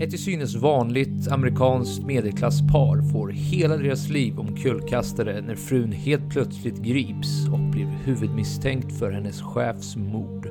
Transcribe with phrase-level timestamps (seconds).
[0.00, 6.82] Ett till synes vanligt amerikanskt medelklasspar får hela deras liv omkullkastade när frun helt plötsligt
[6.82, 10.48] grips och blir huvudmisstänkt för hennes chefs mord.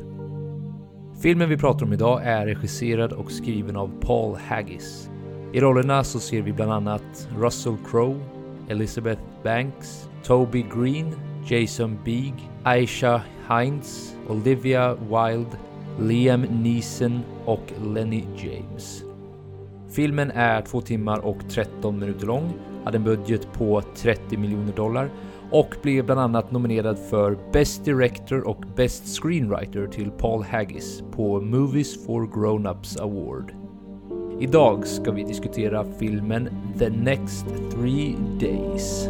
[1.22, 5.10] Filmen vi pratar om idag är regisserad och skriven av Paul Haggis.
[5.54, 8.20] I rollerna så ser vi bland annat Russell Crowe,
[8.68, 11.14] Elizabeth Banks, Toby Green,
[11.48, 15.58] Jason Beig, Aisha Hines, Olivia Wilde,
[16.00, 19.09] Liam Neeson och Lenny James.
[19.92, 22.54] Filmen är 2 timmar och 13 minuter lång,
[22.86, 25.10] hade en budget på 30 miljoner dollar
[25.52, 31.42] och blev bland annat nominerad för Best Director och Best Screenwriter till Paul Haggis på
[31.42, 33.54] Movies for Grown-Ups Award.
[34.40, 39.10] Idag ska vi diskutera filmen The Next Three Days.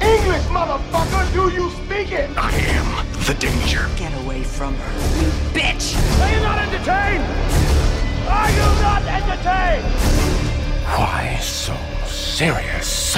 [0.00, 1.32] English, motherfucker!
[1.32, 2.30] Do you speak it?
[2.36, 3.86] I am the danger.
[3.96, 5.96] Get away from her, you bitch!
[6.22, 7.24] Are you not entertained?
[8.28, 9.84] Are you not entertained?
[10.86, 11.74] Why so
[12.06, 13.16] serious?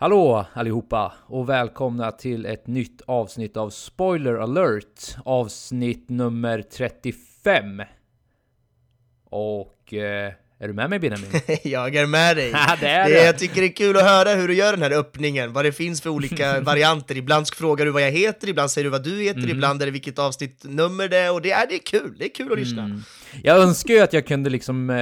[0.00, 7.82] Hallå allihopa och välkomna till ett nytt avsnitt av Spoiler alert, avsnitt nummer 35.
[9.24, 11.30] Och eh, är du med mig Benjamin?
[11.62, 12.50] Jag är med dig.
[12.80, 14.90] Det är det, jag tycker det är kul att höra hur du gör den här
[14.90, 17.16] öppningen, vad det finns för olika varianter.
[17.16, 19.50] Ibland frågar du vad jag heter, ibland säger du vad du heter, Mm.
[19.50, 22.14] ibland är det vilket avsnitt nummer det är, och det är, det är kul.
[22.18, 22.82] Det är kul att lyssna.
[22.82, 23.02] Mm.
[23.42, 24.96] Jag önskar ju att jag kunde liksom eh,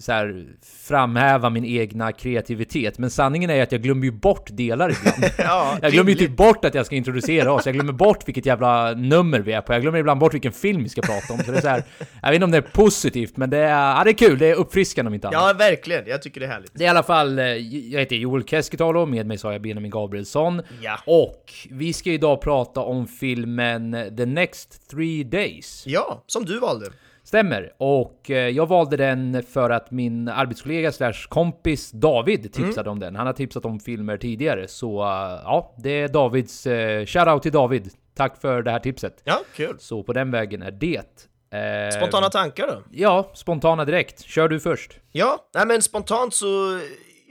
[0.00, 0.46] så här,
[0.84, 5.32] framhäva min egna kreativitet, men sanningen är ju att jag glömmer ju bort delar ibland.
[5.38, 8.46] Ja, jag glömmer ju typ bort att jag ska introducera oss, jag glömmer bort vilket
[8.46, 11.38] jävla nummer vi är på, jag glömmer ibland bort vilken film vi ska prata om.
[11.38, 11.84] Så det är så här,
[12.22, 14.46] jag vet inte om det är positivt, men det är, ja, det är kul, det
[14.46, 15.40] är uppfriskande om inte annat.
[15.40, 16.06] Ja, verkligen.
[16.06, 16.70] Jag tycker det är härligt.
[16.74, 19.62] Det är i alla fall, eh, jag heter Joel Keskitalo, med mig så har jag
[19.62, 20.62] Benjamin Gabrielsson.
[20.82, 20.98] Ja.
[21.06, 25.84] Och vi ska idag prata om filmen The Next Three Days.
[25.86, 26.86] Ja, som du valde.
[27.34, 27.72] Stämmer.
[27.76, 33.16] Och eh, jag valde den för att min arbetskollega slash kompis David tipsade om den.
[33.16, 34.68] Han har tipsat om filmer tidigare.
[34.68, 35.08] Så eh,
[35.44, 36.66] ja, det är Davids...
[36.66, 37.90] Uh, shoutout till David.
[38.16, 39.22] Tack för det här tipset.
[39.24, 39.76] Ja, kul.
[39.78, 41.28] Så på den vägen är det.
[41.58, 42.82] Eh, Spontana tankar då?
[42.90, 44.20] Ja, spontana direkt.
[44.20, 45.00] Kör du först.
[45.12, 46.46] Ja, nej men spontant så...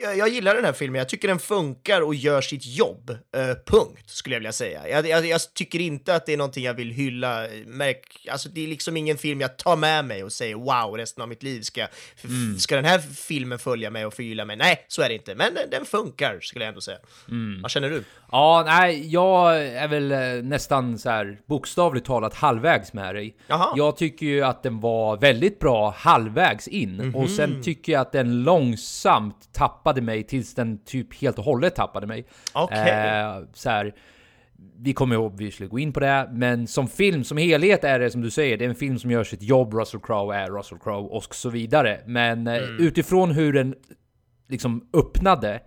[0.04, 3.10] Jag, jag gillar den här filmen, jag tycker den funkar och gör sitt jobb.
[3.36, 4.90] Eh, punkt, skulle jag vilja säga.
[4.90, 7.48] Jag, jag, jag tycker inte att det är någonting jag vill hylla.
[7.66, 11.22] Märk, alltså, det är liksom ingen film jag tar med mig och säger wow, resten
[11.22, 14.56] av mitt liv ska, f- ska den här filmen följa mig och förgylla mig.
[14.56, 15.36] Nej, så är det inte.
[15.36, 16.98] Men den, den funkar, skulle jag ändå säga.
[17.62, 18.04] Vad känner du?
[18.34, 23.36] Ja, nej, jag är väl eh, nästan så här bokstavligt talat halvvägs med dig.
[23.48, 23.74] Jaha.
[23.76, 28.12] Jag tycker ju att den var väldigt bra halvvägs in och sen tycker jag att
[28.12, 32.26] den långsamt tappade mig tills den typ helt och hållet tappade mig.
[32.54, 32.90] Okej.
[32.90, 33.94] Eh, så här,
[34.78, 38.22] vi kommer skulle gå in på det, men som film, som helhet är det som
[38.22, 41.10] du säger, det är en film som gör sitt jobb, Russell Crowe är Russell Crowe
[41.10, 42.00] och så vidare.
[42.06, 43.76] Men eh, utifrån hur den
[44.48, 45.60] liksom öppnade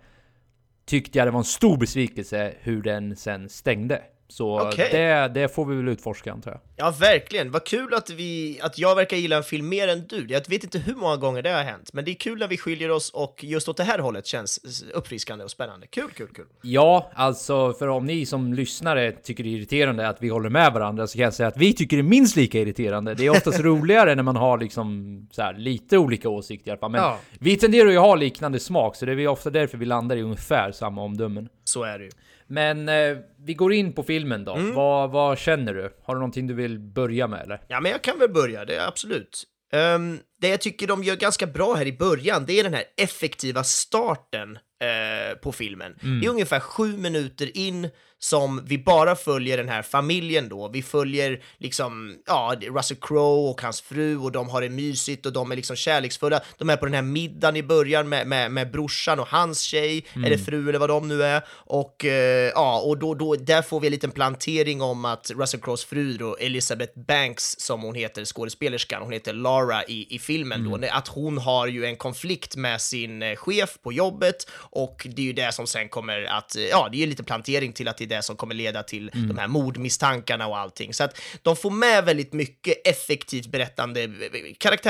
[0.87, 4.01] tyckte jag det var en stor besvikelse hur den sen stängde.
[4.29, 4.89] Så Okej.
[4.91, 6.59] det, det får vi väl utforska antar jag.
[6.75, 7.51] Ja, verkligen.
[7.51, 10.25] Vad kul att, vi, att jag verkar gilla en film mer än du.
[10.29, 12.57] Jag vet inte hur många gånger det har hänt, men det är kul när vi
[12.57, 15.87] skiljer oss och just åt det här hållet känns uppfriskande och spännande.
[15.87, 16.45] Kul, kul, kul.
[16.61, 20.73] Ja, alltså för om ni som lyssnare tycker det är irriterande att vi håller med
[20.73, 23.13] varandra så kan jag säga att vi tycker det är minst lika irriterande.
[23.13, 26.79] Det är oftast roligare när man har liksom så här, lite olika åsikter i alla
[26.79, 26.91] fall.
[26.91, 27.19] Men Ja.
[27.39, 30.21] vi tenderar ju att ha liknande smak, så det är ofta därför vi landar i
[30.21, 31.49] ungefär samma omdömen.
[31.63, 32.11] Så är det ju.
[32.47, 34.55] Men eh, vi går in på filmen då.
[34.73, 35.93] Vad, vad känner du?
[36.03, 37.61] Har du någonting du vill börja med eller?
[37.67, 39.43] Ja, men jag kan väl börja, det är absolut.
[39.73, 42.83] Ehm, det jag tycker de gör ganska bra här i början, det är den här
[42.97, 45.95] effektiva starten eh, på filmen.
[46.21, 50.67] Det är ungefär sju minuter in som vi bara följer den här familjen då.
[50.67, 55.33] Vi följer liksom, ja, Russell Crowe och hans fru och de har det mysigt och
[55.33, 56.41] de är liksom kärleksfulla.
[56.57, 60.05] De är på den här middagen i början med, med, med brorsan och hans tjej,
[60.25, 61.41] eller fru eller vad de nu är.
[61.49, 65.61] Och eh, ja, och då, då, där får vi en liten plantering om att Russell
[65.61, 70.63] Crowes fru då, Elizabeth Banks, som hon heter, skådespelerskan, hon heter Lara i, i filmen
[70.63, 75.21] då, att hon har ju en konflikt med sin eh, chef på jobbet och det
[75.21, 77.87] är ju det som sen kommer att, eh, ja, det är ju lite plantering till
[77.87, 80.93] att det är det som kommer leda till de här mordmisstankarna och allting.
[80.93, 84.09] Så att de får med väldigt mycket effektivt berättande eh,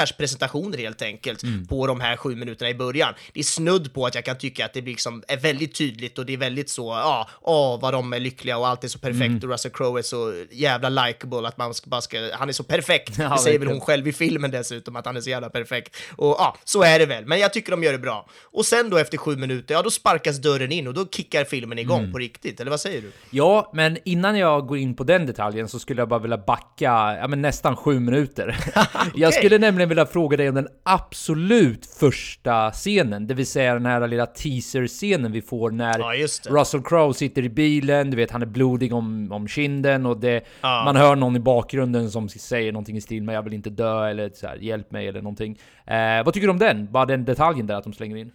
[0.02, 3.14] karaktärspresentationer helt enkelt på de här sju minuterna i början.
[3.34, 6.26] Det är snudd på att jag kan tycka att det liksom är väldigt tydligt och
[6.26, 9.44] det är väldigt så, ja, åh, vad de är lyckliga och allt är så perfekt
[9.44, 13.14] och Russell Crowe är så jävla likable att man bara ska, han är så perfekt.
[13.28, 15.96] Ja, det säger väl hon själv i filmen dessutom, att han är så jävla perfekt.
[16.16, 18.30] Och ja, så är det väl, men jag tycker de gör det bra.
[18.44, 21.80] Och sen då efter sju minuter, ja då sparkas dörren in och då kickar filmen
[21.80, 22.12] igång Mm.
[22.12, 23.07] på riktigt, eller vad säger du?
[23.32, 27.18] Ja, men innan jag går in på den detaljen så skulle jag bara vilja backa
[27.22, 28.56] ja, men nästan sju minuter.
[29.16, 33.86] Jag skulle nämligen vilja fråga dig om den absolut första scenen, det vill säga den
[33.86, 36.28] här lilla teaser-scenen vi får när Ja.
[36.50, 40.44] Russell Crowe sitter i bilen, du vet han är blodig om, om kinden och det,
[40.62, 40.82] Ja.
[40.86, 44.10] man hör någon i bakgrunden som säger någonting i stil med jag vill inte dö
[44.10, 45.60] eller så här, hjälp mig eller någonting.
[45.86, 46.92] Eh, vad tycker du om den?
[46.92, 48.32] Bara den detaljen där att de slänger in?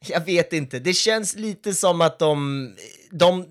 [0.08, 2.70] Jag vet inte, det känns lite som att de,
[3.10, 3.46] de,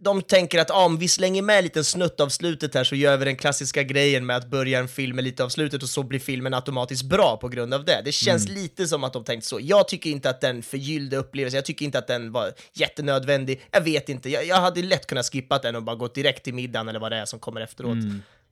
[0.00, 2.94] de tänker att ah, om vi slänger med en liten snutt av slutet här så
[2.94, 5.88] gör vi den klassiska grejen med att börja en film med lite av slutet och
[5.88, 8.02] så blir filmen automatiskt bra på grund av det.
[8.04, 9.58] Det känns lite som att de tänkt så.
[9.62, 13.62] Jag tycker inte att den förgyllde upplevelsen, jag tycker inte att den var jättenödvändig.
[13.70, 16.54] Jag vet inte, jag, jag hade lätt kunnat skippa den och bara gått direkt till
[16.54, 17.96] middagen eller vad det är som kommer efteråt.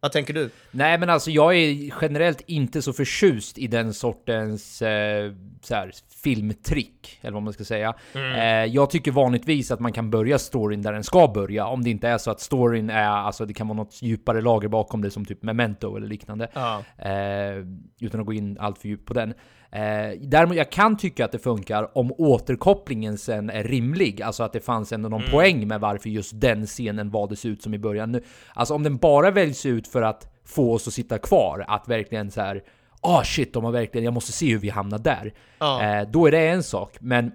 [0.02, 0.50] Vad tänker du?
[0.70, 5.32] Nej, men alltså jag är generellt inte så förtjust i den sortens eh,
[5.62, 7.94] så här, filmtrick, eller vad man ska säga.
[8.14, 11.90] Eh, jag tycker vanligtvis att man kan börja storyn där den ska börja, om det
[11.90, 15.10] inte är så att storyn är, alltså det kan vara något djupare lager bakom det
[15.10, 16.48] som typ Memento eller liknande.
[16.52, 16.82] Ja.
[16.98, 17.66] Eh,
[18.00, 19.34] utan att gå in allt för djupt på den.
[19.72, 24.22] Eh, däremot, jag kan tycka att det funkar om återkopplingen sen är rimlig.
[24.22, 27.74] Alltså att det fanns ändå någon poäng med varför just den scenen valdes ut som
[27.74, 28.12] i början.
[28.12, 28.22] Nu,
[28.54, 32.30] alltså om den bara väljs ut för att få oss att sitta kvar, att verkligen
[32.30, 32.62] så här.
[33.00, 35.34] Ah shit, de har verkligen, jag måste se hur vi hamnar där.
[35.58, 35.82] Ja.
[35.82, 37.32] Eh, då är det en sak, men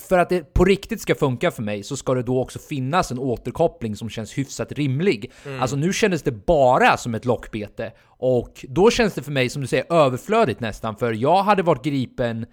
[0.00, 3.10] för att det på riktigt ska funka för mig så ska det då också finnas
[3.10, 5.32] en återkoppling som känns hyfsat rimlig.
[5.60, 9.62] Alltså nu kändes det bara som ett lockbete och då känns det för mig som
[9.62, 12.46] du säger överflödigt nästan för jag hade varit gripen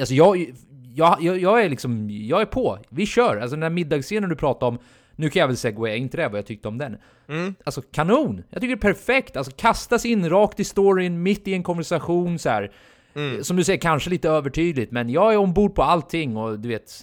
[0.00, 0.36] Alltså jag,
[0.94, 2.78] jag, jag, jag är liksom, jag är på.
[2.88, 3.36] Vi kör!
[3.36, 4.78] Alltså den här middagsscenen du pratade om,
[5.16, 6.96] nu kan jag väl segwaya, inte det vad jag tyckte om den.
[7.64, 8.42] Alltså kanon!
[8.50, 12.38] Jag tycker det är perfekt, alltså kastas in rakt i storyn, mitt i en konversation
[12.38, 12.72] så här.
[13.42, 17.02] Som du säger, kanske lite övertydligt, men jag är ombord på allting och du vet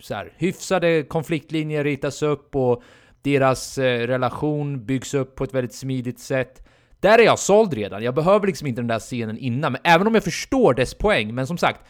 [0.00, 2.82] så här, hyfsade konfliktlinjer ritas upp och
[3.22, 6.62] deras eh, relation byggs upp på ett väldigt smidigt sätt.
[7.00, 10.06] Där är jag såld redan, jag behöver liksom inte den där scenen innan, men även
[10.06, 11.80] om jag förstår dess poäng, men som sagt,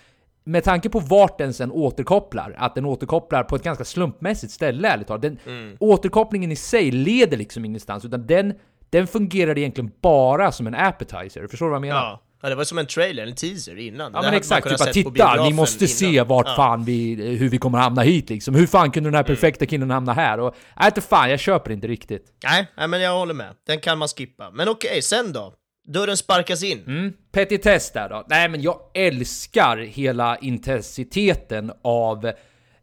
[0.44, 4.88] med tanke på vart den sen återkopplar, att den återkopplar på ett ganska slumpmässigt ställe
[4.88, 5.22] ärligt talat.
[5.22, 5.38] Den,
[5.80, 8.54] Återkopplingen i sig leder liksom ingenstans, utan den,
[8.90, 11.46] den fungerar egentligen bara som en appetizer.
[11.46, 12.00] Förstår du vad jag menar?
[12.00, 12.22] Ja.
[12.42, 14.12] Ja, det var som en trailer, en teaser innan.
[14.14, 16.26] Ja men exakt, typ att titta, ni måste se innan.
[16.28, 16.54] vart Ja.
[16.56, 18.54] fan vi, hur vi kommer hamna hit liksom.
[18.54, 19.36] Hur fan kunde den här Mm.
[19.36, 20.40] perfekta killen hamna här?
[20.40, 22.24] Och, nej inte fan, jag köper inte riktigt.
[22.44, 23.54] Nej, nej, men jag håller med.
[23.66, 24.50] Den kan man skippa.
[24.50, 25.54] Men okej, sen då?
[25.88, 26.84] Dörren sparkas in.
[26.86, 27.12] Mm.
[27.32, 28.24] Petitess där då.
[28.28, 32.32] Nej men jag älskar hela intensiteten av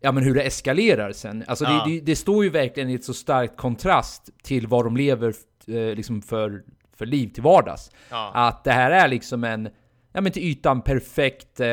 [0.01, 1.43] Ja men hur det eskalerar sen.
[1.47, 1.83] Alltså Ja.
[1.87, 5.33] det, det, det står ju verkligen i ett så starkt kontrast till vad de lever
[5.67, 6.61] eh, liksom för,
[6.97, 7.91] för liv till vardags.
[8.09, 8.31] Ja.
[8.33, 9.69] Att det här är liksom en,
[10.13, 11.67] ja men till ytan perfekt, eh,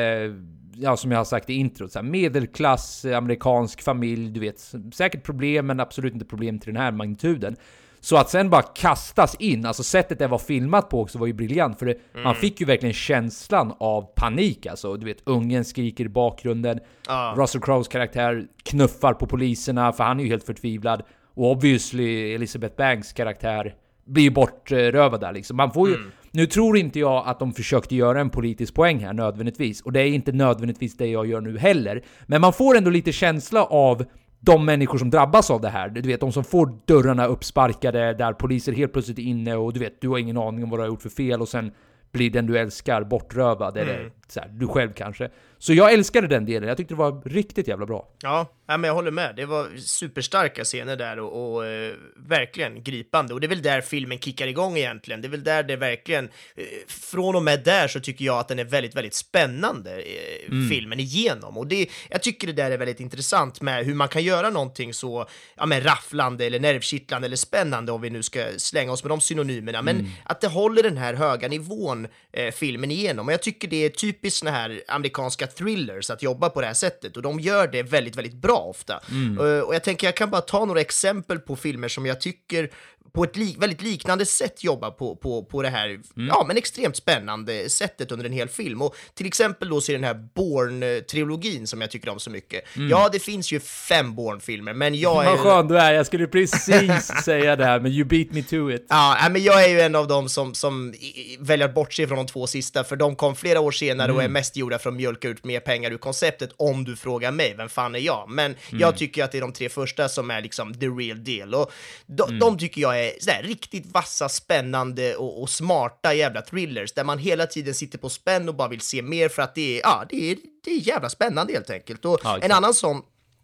[0.75, 4.73] ja som jag har sagt i introt, så här, medelklass eh, amerikansk familj, du vet,
[4.93, 7.55] säkert problem men absolut inte problem till den här magnituden.
[8.03, 11.33] Så att sen bara kastas in, alltså sättet det var filmat på också var ju
[11.33, 14.97] briljant för det, man fick ju verkligen känslan av panik alltså.
[14.97, 17.33] Du vet, ungen skriker i bakgrunden, Ja.
[17.37, 21.03] Russell Crowes karaktär knuffar på poliserna för han är ju helt förtvivlad.
[21.33, 23.75] Och obviously Elizabeth Banks karaktär
[24.11, 25.57] blir ju bortrövad där liksom.
[25.57, 25.97] Man får ju,
[26.31, 30.01] Nu tror inte jag att de försökte göra en politisk poäng här nödvändigtvis, och det
[30.01, 32.01] är inte nödvändigtvis det jag gör nu heller.
[32.25, 34.05] Men man får ändå lite känsla av
[34.39, 35.89] de människor som drabbas av det här.
[35.89, 39.79] Du vet, de som får dörrarna uppsparkade, där poliser helt plötsligt är inne och du
[39.79, 41.71] vet, du har ingen aning om vad du har gjort för fel och sen
[42.11, 45.29] blir den du älskar bortrövad, eller så här, du själv kanske.
[45.61, 48.07] Så jag älskade den delen, jag tyckte det var riktigt jävla bra.
[48.21, 49.35] Ja, men jag håller med.
[49.35, 53.33] Det var superstarka scener där och, och eh, verkligen gripande.
[53.33, 55.21] Och det är väl där filmen kickar igång egentligen.
[55.21, 56.25] Det är väl där det verkligen,
[56.55, 60.69] eh, från och med där så tycker jag att den är väldigt, väldigt spännande, eh,
[60.69, 61.57] filmen igenom.
[61.57, 64.93] Och det, jag tycker det där är väldigt intressant med hur man kan göra någonting
[64.93, 65.25] så,
[65.55, 69.21] ja men rafflande eller nervkittlande eller spännande om vi nu ska slänga oss med de
[69.21, 69.81] synonymerna.
[69.81, 73.27] Men att det håller den här höga nivån, eh, filmen igenom.
[73.27, 76.73] Och jag tycker det är typiskt såna här amerikanska thrillers att jobba på det här
[76.73, 79.01] sättet och de gör det väldigt, väldigt bra ofta.
[79.39, 82.69] Eh, och jag tänker jag kan bara ta några exempel på filmer som jag tycker
[83.13, 86.95] på ett li väldigt liknande sätt jobbar på, på, på det här ja, men extremt
[86.95, 88.81] spännande sättet under en hel film.
[88.81, 92.63] Och till exempel då så är den här Bourne-trilogin som jag tycker om så mycket.
[92.89, 95.29] Ja, det finns ju fem Bourne-filmer, men jag är...
[95.29, 98.71] Vad skön du är, jag skulle precis säga det här, men you beat me to
[98.71, 98.85] it.
[98.89, 100.93] Ja, men jag är ju en av dem som, som
[101.39, 104.29] väljer att bortse från de två sista, för de kom flera år senare och är
[104.29, 107.69] mest gjorda för att mjölka ut mer pengar ur konceptet, om du frågar mig, vem
[107.69, 108.29] fan är jag?
[108.29, 111.55] Men jag tycker att det är de tre första som är liksom the real deal,
[111.55, 111.71] och
[112.05, 117.03] de, de tycker jag är sådär riktigt vassa, spännande och, och smarta jävla thrillers, där
[117.03, 119.81] man hela tiden sitter på spänn och bara vill se mer för att det är,
[119.81, 122.05] ja, det är, det är jävla spännande helt enkelt.
[122.05, 123.01] Och Ja, en annan sån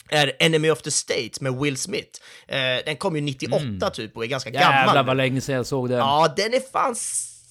[0.10, 2.20] är Enemy of the State med Will Smith.
[2.48, 4.86] Eh, den kom ju 98 typ och är ganska gammal.
[4.88, 5.98] Jävlar vad länge sedan jag såg den.
[5.98, 6.96] Ja, den är fan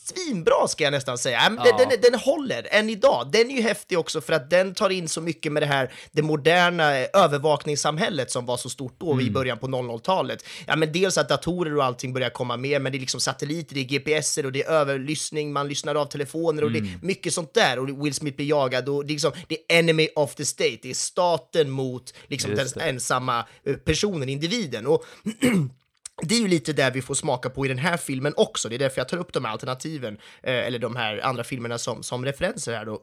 [0.07, 1.41] svinbra ska jag nästan säga.
[1.43, 3.29] Ja, men den, den, den håller än idag.
[3.33, 5.93] Den är ju häftig också för att den tar in så mycket med det här
[6.13, 10.45] det moderna eh, övervakningssamhället som var så stort då i början på 00-talet.
[10.67, 13.75] Ja, men dels att datorer och allting börjar komma med, men det är liksom satelliter,
[13.75, 17.35] det är GPSer och det är överlyssning, man lyssnar av telefoner och det är mycket
[17.35, 20.35] sånt där och Will Smith blir jagad och det är liksom det är enemy of
[20.35, 24.87] the state, det är staten mot liksom den ensamma eh, personen, individen.
[24.87, 25.05] Och
[26.23, 28.69] det är ju lite där vi får smaka på i den här filmen också.
[28.69, 31.79] Det är därför jag tar upp de här alternativen, eh, eller de här andra filmerna
[31.79, 33.03] som, som referenser här då.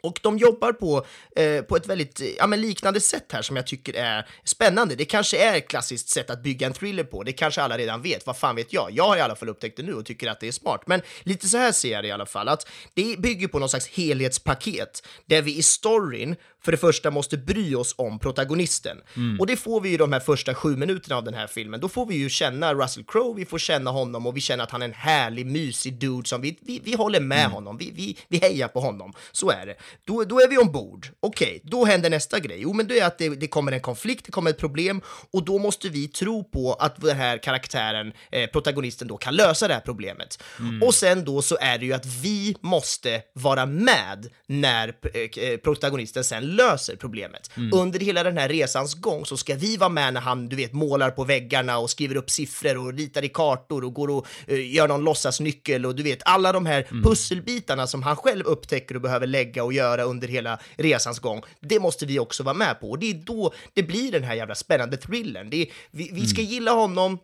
[0.00, 1.06] Och de jobbar på,
[1.36, 4.94] eh, på ett väldigt eh, ja, men liknande sätt här som jag tycker är spännande.
[4.94, 7.22] Det kanske är ett klassiskt sätt att bygga en thriller på.
[7.22, 8.26] Det kanske alla redan vet.
[8.26, 8.88] Vad fan vet jag?
[8.92, 10.82] Jag har i alla fall upptäckt det nu och tycker att det är smart.
[10.86, 12.48] Men lite så här ser jag det i alla fall.
[12.48, 17.36] Att det bygger på någon slags helhetspaket där vi i storyn för det första måste
[17.36, 18.96] bry oss om protagonisten.
[19.40, 21.80] Och det får vi ju de här första sju minuterna av den här filmen.
[21.80, 24.70] Då får vi ju känna Russell Crowe, vi får känna honom och vi känner att
[24.70, 27.76] han är en härlig, mysig dude som vi, vi, vi håller med honom.
[27.76, 29.12] Vi, vi, vi hejar på honom.
[29.32, 29.76] Så är det.
[30.04, 31.06] Då, då är vi ombord.
[31.20, 32.58] Okej, då händer nästa grej.
[32.60, 35.00] Jo, men det är att det, det kommer en konflikt, det kommer ett problem
[35.30, 39.68] och då måste vi tro på att den här karaktären, eh, protagonisten då, kan lösa
[39.68, 40.42] det här problemet.
[40.82, 46.24] Och sen då så är det ju att vi måste vara med när eh, protagonisten
[46.24, 47.50] sen löser problemet.
[47.72, 50.72] Under hela den här resans gång så ska vi vara med när han, du vet,
[50.72, 54.74] målar på väggarna och skriver upp siffror och ritar i kartor och går och eh,
[54.74, 59.00] gör någon låtsasnyckel och du vet, alla de här pusselbitarna som han själv upptäcker och
[59.00, 61.42] behöver lägga och göra under hela resans gång.
[61.60, 64.34] Det måste vi också vara med på och det är då det blir den här
[64.34, 65.50] jävla spännande thrillern.
[65.50, 67.18] Det är, vi, vi ska gilla honom,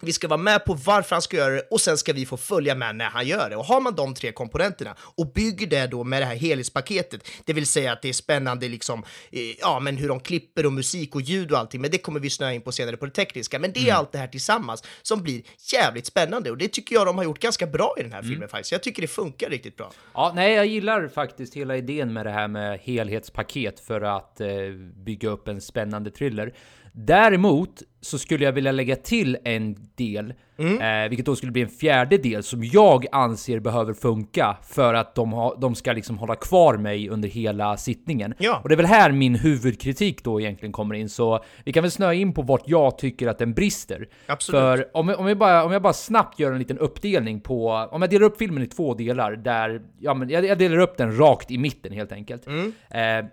[0.00, 2.36] vi ska vara med på varför han ska göra det och sen ska vi få
[2.36, 3.56] följa med när han gör det.
[3.56, 7.52] Och har man de tre komponenterna och bygger det då med det här helhetspaketet, det
[7.52, 11.14] vill säga att det är spännande liksom, eh, ja men hur de klipper och musik
[11.14, 13.58] och ljud och allting, men det kommer vi snöa in på senare på det tekniska.
[13.58, 15.42] Men det är allt det här tillsammans som blir
[15.72, 18.48] jävligt spännande och det tycker jag de har gjort ganska bra i den här filmen
[18.48, 18.72] faktiskt.
[18.72, 19.92] Jag tycker det funkar riktigt bra.
[20.14, 24.48] Ja, nej, jag gillar faktiskt hela idén med det här med helhetspaket för att eh,
[24.94, 26.54] bygga upp en spännande thriller.
[26.92, 31.68] Däremot så skulle jag vilja lägga till en del, eh, vilket då skulle bli en
[31.68, 36.34] fjärde del som jag anser behöver funka för att de, ha, de ska liksom hålla
[36.34, 38.34] kvar mig under hela sittningen.
[38.38, 38.60] Ja.
[38.62, 41.90] Och det är väl här min huvudkritik då egentligen kommer in, så vi kan väl
[41.90, 44.08] snöa in på vart jag tycker att den brister.
[44.26, 44.60] Absolut.
[44.60, 47.70] För om, jag- om, jag bara, om jag bara snabbt gör en liten uppdelning på,
[47.90, 50.96] om jag delar upp filmen i två delar där, ja men jag, jag delar upp
[50.96, 52.46] den rakt i mitten helt enkelt.
[52.90, 53.26] Eh,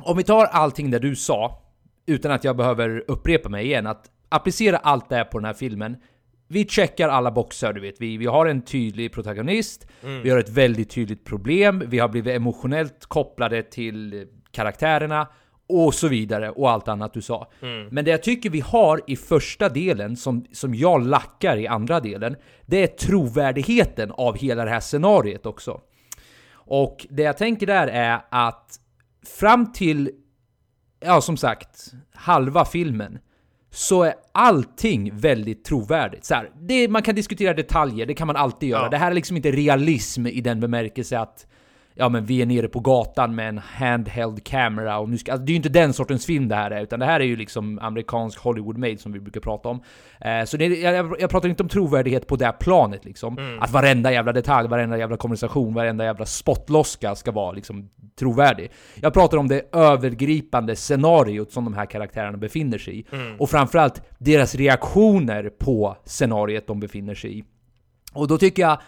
[0.00, 1.61] om vi tar allting där du sa,
[2.06, 5.54] utan att jag behöver upprepa mig igen, att applicera allt det här på den här
[5.54, 5.96] filmen.
[6.48, 8.00] Vi checkar alla boxar, du vet.
[8.00, 9.86] Vi, vi har en tydlig protagonist,
[10.22, 15.28] vi har ett väldigt tydligt problem, vi har blivit emotionellt kopplade till karaktärerna
[15.68, 17.50] och så vidare och allt annat du sa.
[17.90, 22.00] Men det jag tycker vi har i första delen, som, som jag lackar i andra
[22.00, 25.80] delen, det är trovärdigheten av hela det här scenariet också.
[26.52, 28.78] Och det jag tänker där är att
[29.40, 30.10] fram till,
[31.04, 33.18] ja som sagt, halva filmen
[33.70, 36.24] så är allting väldigt trovärdigt.
[36.24, 38.82] Så här, det, man kan diskutera detaljer, det kan man alltid göra.
[38.82, 38.88] Ja.
[38.88, 41.46] Det här är liksom inte realism i den bemärkelse att
[41.94, 45.44] ja men vi är nere på gatan med en handheld camera och nu ska, alltså,
[45.44, 47.36] det är ju inte den sortens film det här är, utan det här är ju
[47.36, 49.82] liksom amerikansk Hollywood made som vi brukar prata om.
[50.20, 53.38] Eh, så det, jag, jag pratar inte om trovärdighet på det här planet liksom.
[53.38, 53.62] Mm.
[53.62, 58.70] Att varenda jävla detalj, varenda jävla konversation, varenda jävla spottloska ska vara liksom trovärdig.
[59.00, 63.04] Jag pratar om det övergripande scenariot som de här karaktärerna befinner sig i.
[63.12, 63.36] Mm.
[63.36, 67.44] Och framförallt deras reaktioner på scenariet de befinner sig i.
[68.12, 68.78] Och då tycker jag,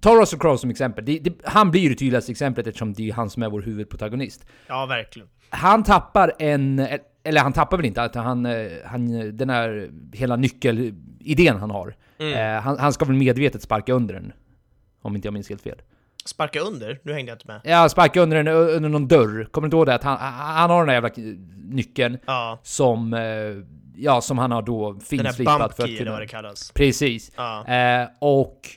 [0.00, 1.04] ta Russell Crowe som exempel.
[1.04, 3.60] Det, det, han blir ju det tydligaste exemplet eftersom det är han som är vår
[3.60, 4.46] huvudprotagonist.
[4.66, 5.28] Ja, verkligen.
[5.50, 6.86] Han tappar en,
[7.24, 11.94] eller han tappar väl inte, utan han, eh, han, den här hela nyckelidén han har.
[12.18, 14.32] Eh, han, han ska väl medvetet sparka under den.
[15.02, 15.82] Om inte jag minns helt fel.
[16.24, 17.00] Sparka under?
[17.02, 17.60] Nu hängde jag inte med.
[17.64, 19.44] Ja, sparka under den, under någon dörr.
[19.44, 19.94] Kommer du inte ihåg det?
[19.94, 21.40] Att han, han har den där jävla
[21.74, 23.20] nyckeln Ja, som, eh,
[23.96, 26.10] ja, som han har då den finslipat här för att key eller kunna...
[26.10, 26.72] vad det kallas.
[26.72, 27.32] Precis.
[27.36, 27.66] Ja.
[27.66, 28.68] Eh, och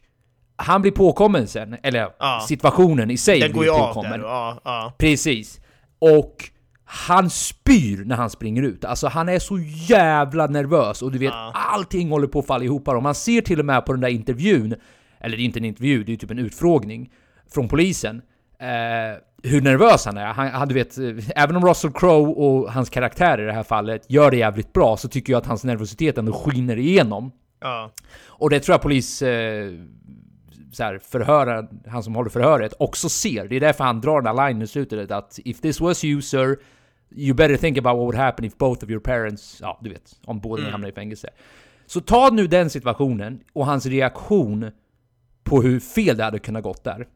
[0.55, 2.45] han blir påkommen sen, eller Ja.
[2.47, 4.21] situationen i sig Den blir går påkommen.
[4.21, 4.93] Ja, ja.
[4.97, 5.59] Precis.
[5.99, 6.49] Och
[6.85, 8.85] han spyr när han springer ut.
[8.85, 11.51] Alltså han är så jävla nervös och du vet, Ja.
[11.55, 12.87] allting håller på att falla ihop.
[12.87, 14.75] Och man ser till och med på den där intervjun,
[15.19, 17.09] eller det är inte en intervju, det är typ en utfrågning
[17.53, 18.21] från polisen.
[18.59, 19.19] Eh,
[19.49, 20.25] hur nervös han är.
[20.25, 21.03] Han, han, du vet, eh,
[21.43, 24.97] även om Russell Crowe och hans karaktär i det här fallet gör det jävligt bra
[24.97, 27.31] så tycker jag att hans nervositet ändå skiner igenom.
[27.61, 27.91] ja.
[28.27, 29.21] Och det tror jag polis...
[29.21, 29.71] Eh,
[30.73, 33.47] så här, förhöra, han som håller förhöret också ser.
[33.47, 36.21] Det är därför han drar den här linen i slutet att If this was you
[36.21, 36.57] sir,
[37.15, 39.57] you better think about what would happen if both of your parents...
[39.61, 40.19] Ja, du vet.
[40.25, 41.29] Om båda ni hamnar i fängelse.
[41.85, 44.71] Så ta nu den situationen och hans reaktion
[45.43, 47.07] på hur fel det hade kunnat gått där.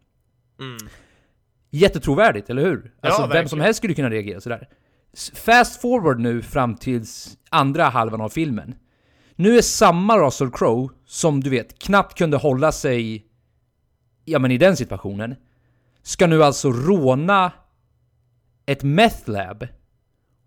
[1.69, 2.91] Jättetrovärdigt, eller hur?
[3.01, 3.49] Alltså vem verkligen.
[3.49, 4.69] som helst skulle kunna reagera sådär.
[5.33, 8.75] Fast forward nu fram tills andra halvan av filmen.
[9.35, 13.26] Nu är samma Russell Crowe, som du vet knappt kunde hålla sig
[14.27, 15.35] ja men i den situationen,
[16.01, 17.51] ska nu alltså råna
[18.65, 19.67] ett meth lab.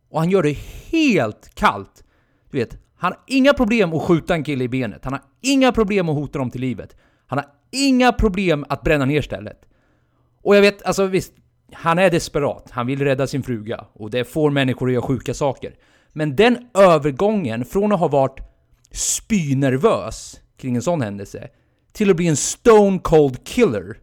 [0.08, 0.58] Och han gör det
[0.92, 2.04] helt kallt.
[2.50, 5.04] Du vet, han har inga problem att skjuta en kille i benet.
[5.04, 6.96] Han har inga problem att hota dem till livet.
[7.26, 9.68] Han har inga problem att bränna ner stället.
[10.42, 11.32] Och jag vet, alltså visst,
[11.72, 12.70] han är desperat.
[12.70, 13.84] Han vill rädda sin fruga.
[13.92, 15.74] Och det får människor att göra sjuka saker.
[16.12, 18.40] Men den övergången från att ha varit
[18.90, 21.48] spynervös kring en sån händelse
[21.92, 23.96] till att bli en stone cold killer.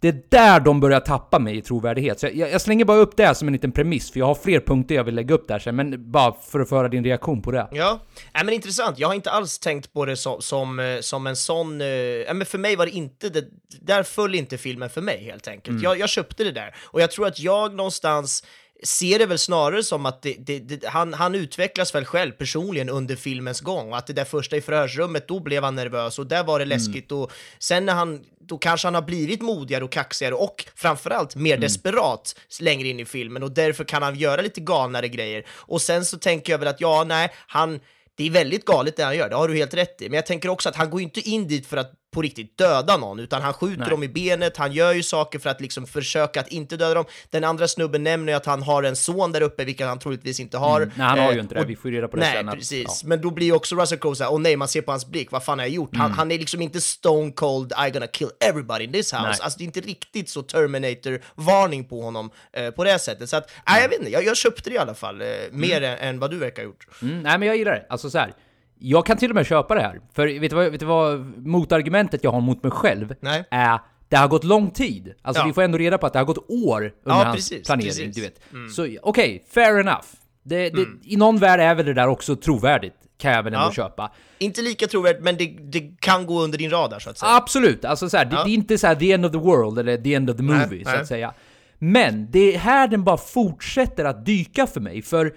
[0.00, 2.20] Det är där de börjar tappa mig i trovärdighet.
[2.20, 4.60] Så jag, jag slänger bara upp det som en liten premiss, för jag har fler
[4.60, 7.42] punkter jag vill lägga upp där sen, men bara för att få höra din reaktion
[7.42, 7.68] på det.
[7.72, 8.00] Ja,
[8.34, 8.98] äh, men intressant.
[8.98, 11.80] Jag har inte alls tänkt på det som, som, eh, som en sån...
[11.80, 13.28] Äh, men för mig var det inte...
[13.28, 13.44] Det,
[13.80, 15.82] där föll inte filmen för mig, helt enkelt.
[15.82, 16.74] Jag, jag köpte det där.
[16.84, 18.44] Och jag tror att jag någonstans
[18.82, 22.88] ser det väl snarare som att det, det, det, han, han utvecklas väl själv personligen
[22.88, 26.26] under filmens gång och att det där första i förhörsrummet, då blev han nervös och
[26.26, 29.92] där var det läskigt och sen när han, då kanske han har blivit modigare och
[29.92, 34.60] kaxigare och framförallt mer desperat längre in i filmen och därför kan han göra lite
[34.60, 35.46] galnare grejer.
[35.50, 37.80] Och sen så tänker jag väl att ja, nej, han
[38.18, 40.08] det är väldigt galet det han gör, det har du helt rätt i.
[40.08, 42.96] Men jag tänker också att han går inte in dit för att på riktigt döda
[42.96, 43.90] någon, utan han skjuter Nej.
[43.90, 47.04] dem i benet, han gör ju saker för att liksom försöka att inte döda dem.
[47.30, 50.40] Den andra snubben nämner ju att han har en son där uppe, vilket han troligtvis
[50.40, 50.80] inte har.
[50.80, 50.92] Mm.
[50.96, 51.60] Nej, han har ju Eh, inte det.
[51.60, 52.48] och- Vi får ju reda på det Nej, sen.
[52.48, 53.00] att- precis.
[53.02, 53.08] ja.
[53.08, 55.32] Men då blir ju också Russell Crowe såhär, åh nej, man ser på hans blick,
[55.32, 55.96] vad fan har jag gjort?
[55.96, 59.22] Han, han är liksom inte stone cold, I gonna kill everybody in this house.
[59.22, 59.36] Nej.
[59.40, 63.28] Alltså det är inte riktigt så Terminator-varning på honom eh, på det sättet.
[63.30, 65.82] Så att, nej jag vet inte, jag, jag köpte det i alla fall, eh, mer
[65.82, 66.86] än, än vad du verkar ha gjort.
[67.02, 67.86] Mm, nej men jag gillar det.
[67.90, 68.32] Alltså så här.
[68.80, 70.00] Jag kan till och med köpa det här.
[70.12, 73.44] För vet du vad, vet du vad motargumentet jag har mot mig själv Nej.
[73.50, 75.14] är det har gått lång tid.
[75.22, 75.46] Alltså Ja.
[75.46, 77.88] vi får ändå reda på att det har gått år under Ja, hans precis, planering,
[77.88, 78.06] precis.
[78.06, 78.12] Mm.
[78.14, 78.20] du
[78.66, 78.72] vet.
[78.72, 80.04] Så okej, fair enough.
[80.42, 83.66] Det, det, I någon värld är väl det där också trovärdigt, kan jag väl ändå
[83.66, 83.72] Ja.
[83.72, 84.12] köpa.
[84.38, 87.36] Inte lika trovärdigt, men det, det kan gå under din radar så att säga.
[87.36, 89.78] Absolut, alltså så här, det, det är inte så här the end of the world
[89.78, 91.00] eller the end of the Nej, movie, så nej.
[91.00, 91.34] att säga.
[91.78, 95.34] Men det är här den bara fortsätter att dyka för mig, för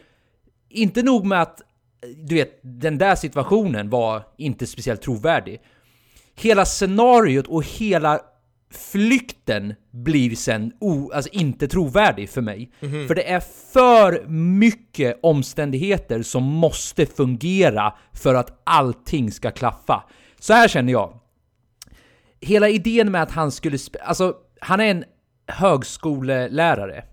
[0.69, 1.61] inte nog med att
[2.15, 5.61] du vet, den där situationen var inte speciellt trovärdig.
[6.35, 8.19] Hela scenariot och hela
[8.71, 12.71] flykten blir sen o, alltså inte trovärdig för mig.
[13.07, 13.39] För det är
[13.73, 20.03] för mycket omständigheter som måste fungera för att allting ska klaffa.
[20.39, 21.19] Så här känner jag.
[22.39, 23.77] Hela idén med att han skulle...
[24.01, 25.03] Alltså, han är en
[25.47, 27.03] högskolelärare.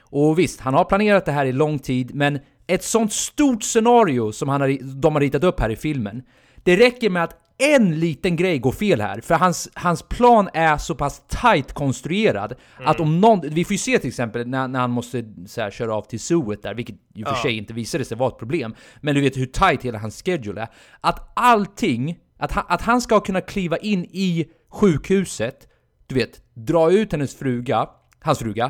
[0.00, 2.38] Och visst, han har planerat det här i lång tid, men
[2.74, 6.22] ett sånt stort scenario som han har, de har ritat upp här i filmen,
[6.64, 10.76] det räcker med att en liten grej går fel här, för hans, hans plan är
[10.76, 12.54] så pass tight konstruerad
[12.84, 13.40] att om någon...
[13.40, 16.20] Vi får ju se till exempel när, när han måste så här, köra av till
[16.20, 19.36] zooet där, vilket ju för sig inte visade sig vara ett problem, men du vet
[19.36, 20.68] hur tight hela hans schedule är.
[21.00, 25.68] Att allting, att han, att han ska kunna kliva in i sjukhuset,
[26.06, 27.88] du vet, dra ut hennes fruga,
[28.20, 28.64] hans fruga,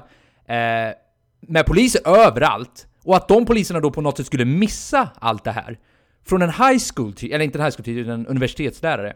[0.48, 0.94] eh,
[1.40, 2.86] med poliser överallt.
[3.04, 5.78] Och att de poliserna då på något sätt skulle missa allt det här.
[6.26, 9.14] Från en high school, eller inte en high school utan en universitetslärare.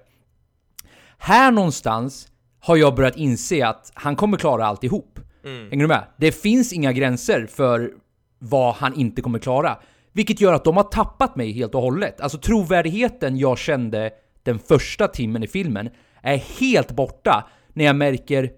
[1.19, 2.29] Här någonstans
[2.61, 5.21] har jag börjat inse att han kommer klara alltihop.
[5.45, 5.71] Mm.
[5.71, 6.05] Hänger du med?
[6.17, 7.93] Det finns inga gränser för
[8.39, 9.79] vad han inte kommer klara.
[10.13, 12.21] Vilket gör att de har tappat mig helt och hållet.
[12.21, 14.11] Alltså trovärdigheten jag kände
[14.43, 15.91] den första timmen i filmen
[16.23, 18.51] är helt borta när jag märker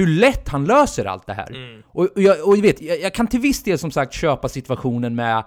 [0.00, 1.50] hur lätt han löser allt det här.
[1.50, 1.82] Mm.
[1.86, 4.48] Och, och, jag, och jag vet, jag, jag, kan till viss del som sagt köpa
[4.48, 5.44] situationen med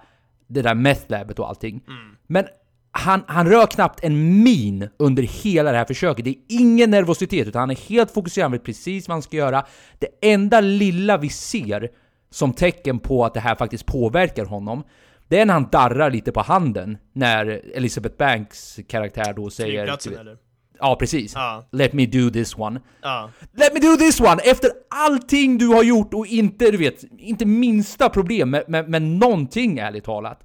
[0.48, 1.82] det där methlabet och allting.
[1.88, 2.16] Mm.
[2.28, 2.46] Men
[2.92, 6.26] han, han rör knappt en min under hela det här försöket.
[6.26, 9.66] Det är ingen nervositet, utan han är helt fokuserad med precis vad han ska göra.
[10.00, 11.90] Det enda lilla vi ser
[12.30, 14.84] som tecken på att det här faktiskt påverkar honom,
[15.28, 19.84] det är när han darrar lite på handen när Elizabeth Banks karaktär då säger...
[19.86, 20.38] Flygplatsen eller?
[20.84, 21.34] Ja, precis.
[21.36, 21.64] Ja.
[21.72, 22.82] Let me do this one.
[23.02, 23.30] Ja.
[23.54, 24.42] Let me do this one!
[24.44, 29.02] Efter allting du har gjort och inte, du vet, inte minsta problem med, med, med
[29.02, 30.40] någonting ärligt talat.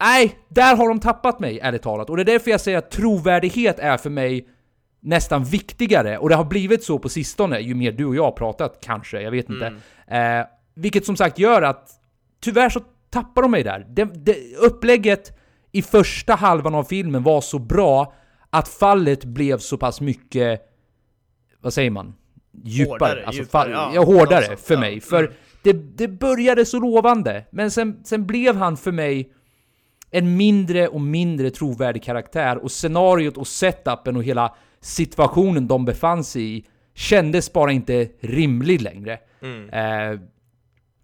[0.00, 2.10] Nej, där har de tappat mig ärligt talat.
[2.10, 4.48] Och det är därför jag säger att trovärdighet är för mig
[5.00, 6.18] nästan viktigare.
[6.18, 9.20] Och det har blivit så på sistone, ju mer du och jag har pratat kanske,
[9.20, 9.78] jag vet inte.
[10.06, 10.40] Mm.
[10.40, 11.90] Eh, vilket som sagt gör att
[12.40, 13.86] tyvärr så tappar de mig där.
[13.88, 15.38] Det, det, upplägget
[15.72, 18.12] i första halvan av filmen var så bra
[18.50, 20.60] att fallet blev så pass mycket,
[21.60, 22.14] vad säger man?
[22.64, 22.92] Djupare.
[22.92, 25.00] Hårdare, alltså, djupare, fall, ja, ja, hårdare alltså, för ja, mig.
[25.00, 25.32] För mm.
[25.62, 29.32] det, det började så lovande, men sen, sen blev han för mig
[30.10, 36.24] en mindre och mindre trovärdig karaktär och scenariot och setupen och hela situationen de befann
[36.24, 39.18] sig i kändes bara inte rimlig längre.
[39.42, 39.70] Mm.
[39.70, 40.20] Eh,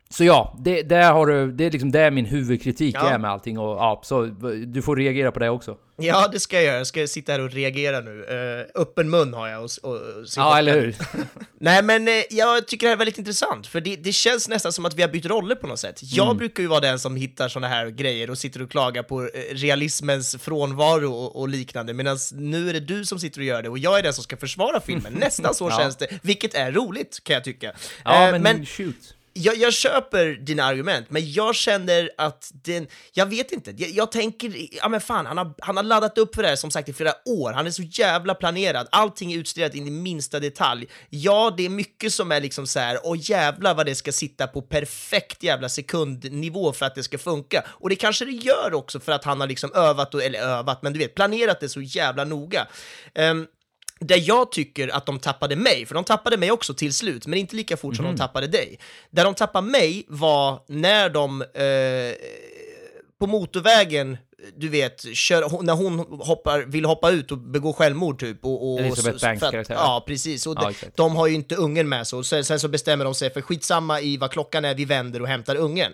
[0.08, 3.10] så ja, det, där har du, det är liksom det min huvudkritik Ja.
[3.10, 4.22] är med allting och ja, så
[4.66, 5.76] du får reagera på det också.
[6.06, 6.76] Ja, det ska jag göra.
[6.76, 8.10] Jag ska sitta här och reagera nu.
[8.10, 10.96] Uh, öppen mun har jag och, och, och Ja, eller hur?
[11.60, 14.72] Nej, men eh, jag tycker det här är väldigt intressant, för det, det känns nästan
[14.72, 16.00] som att vi har bytt roller på något sätt.
[16.02, 16.36] Jag Mm.
[16.38, 19.28] brukar ju vara den som hittar såna här grejer och sitter och klagar på eh,
[19.54, 23.68] realismens frånvaro och, och liknande, medan nu är det du som sitter och gör det
[23.68, 25.12] och jag är den som ska försvara filmen.
[25.20, 25.78] Nästan så Ja.
[25.78, 27.72] känns det, vilket är roligt kan jag tycka.
[28.04, 33.26] Ja, Eh, men, shoot jag, jag köper dina argument, men jag känner att den, jag
[33.26, 36.42] vet inte, jag, jag tänker, ja men fan, han har, han har laddat upp för
[36.42, 39.74] det här som sagt i flera år, han är så jävla planerad, allting är utstuderat
[39.74, 40.88] in i minsta detalj.
[41.10, 44.46] Ja, det är mycket som är liksom så här, och jävla vad det ska sitta
[44.46, 47.64] på perfekt jävla sekundnivå för att det ska funka.
[47.66, 50.82] Och det kanske det gör också för att han har liksom övat, och, eller övat,
[50.82, 52.66] men du vet, planerat det så jävla noga.
[53.14, 53.46] Um,
[54.00, 57.38] där jag tycker att de tappade mig, för de tappade mig också till slut, men
[57.38, 58.78] inte lika fort som de tappade dig.
[59.10, 62.16] Där de tappade mig var när de eh,
[63.20, 64.18] på motorvägen,
[64.56, 68.44] du vet, kör, när hon hoppar, vill hoppa ut och begå självmord typ.
[68.44, 69.74] Och, och, Elisabeth Banks karaktär.
[69.74, 70.46] Ja, precis.
[70.46, 73.04] Och Ja, de, de har ju inte ungen med sig, och sen, sen så bestämmer
[73.04, 75.92] de sig för skitsamma i vad klockan är, vi vänder och hämtar ungen.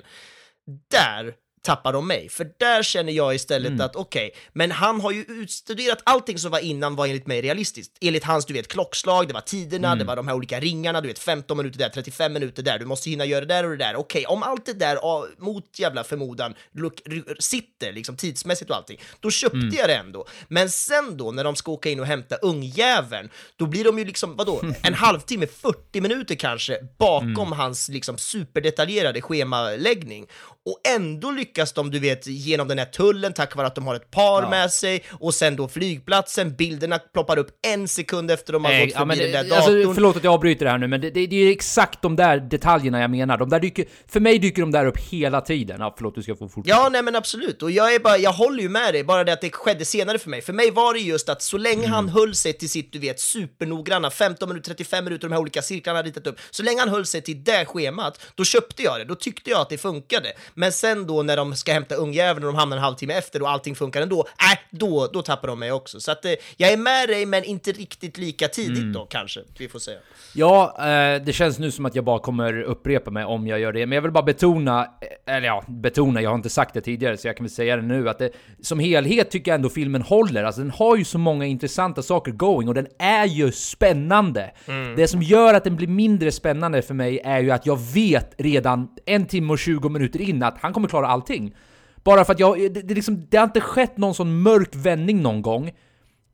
[0.90, 3.80] Där tappar de mig, för där känner jag istället Mm.
[3.80, 7.92] att okej, men han har ju utstuderat allting som var innan var enligt mig realistiskt.
[8.00, 9.98] Enligt hans, du vet, klockslag, det var tiderna, Mm.
[9.98, 12.84] det var de här olika ringarna, du vet, 15 minuter där, 35 minuter där, du
[12.84, 13.96] måste hinna göra det där och det där.
[13.96, 14.98] Okej, om allt det där
[15.42, 16.94] mot jävla förmodan look,
[17.38, 19.74] sitter liksom tidsmässigt och allting, då köpte Mm.
[19.76, 20.26] jag det ändå.
[20.48, 24.04] Men sen då, när de ska åka in och hämta ungjäveln, då blir de ju
[24.04, 27.52] liksom, vadå, en halvtimme, 40 minuter kanske, bakom Mm.
[27.52, 30.26] hans liksom superdetaljerade schemaläggning.
[30.64, 33.94] Och ändå lyckas de, du vet, genom den här tullen tack vare att de har
[33.94, 34.50] ett par Ja.
[34.50, 38.86] med sig och sen då flygplatsen, bilderna ploppar upp en sekund efter de har Nej,
[38.86, 39.94] gått ja, förbi den det, där alltså, datorn.
[39.94, 42.16] förlåt att jag avbryter det här nu, men det, det, det är ju exakt de
[42.16, 43.38] där detaljerna jag menar.
[43.38, 45.76] De där dyker, för mig dyker de där upp hela tiden.
[45.80, 46.76] Ja, förlåt, du ska få fortsätta.
[46.78, 47.62] Ja, nej men absolut.
[47.62, 50.18] Och jag, är bara, jag håller ju med dig, bara det att det skedde senare
[50.18, 50.42] för mig.
[50.42, 52.14] För mig var det just att så länge han Mm.
[52.14, 55.98] höll sig till sitt, du vet, supernoggranna, 15 minuter, 35 minuter, de här olika cirklarna
[55.98, 59.04] han ritat upp, så länge han höll sig till det schemat, då köpte jag det.
[59.04, 60.32] Då tyckte jag att det funkade.
[60.54, 63.50] Men sen då när de ska hämta ungjäveln och de hamnar en halvtimme efter och
[63.50, 66.00] allting funkar ändå, äh, då, då tappar de mig också.
[66.00, 68.92] Så att eh, jag är med dig, men inte riktigt lika tidigt Mm.
[68.92, 69.98] då kanske, vi får säga.
[70.34, 73.72] Ja, eh, det känns nu som att jag bara kommer upprepa mig om jag gör
[73.72, 74.82] det, men jag vill bara betona,
[75.26, 77.76] eh, eller ja, betona, jag har inte sagt det tidigare så jag kan väl säga
[77.76, 78.30] det nu, att det,
[78.62, 80.44] som helhet tycker jag ändå filmen håller.
[80.44, 84.50] Alltså den har ju så många intressanta saker going och den är ju spännande.
[84.96, 88.34] Det som gör att den blir mindre spännande för mig är ju att jag vet
[88.38, 91.54] redan en timme och 20 minuter in att han kommer klara allting.
[92.04, 95.22] Bara för att jag, det, det, liksom, det har inte skett någon sån mörk vändning
[95.22, 95.70] någon gång.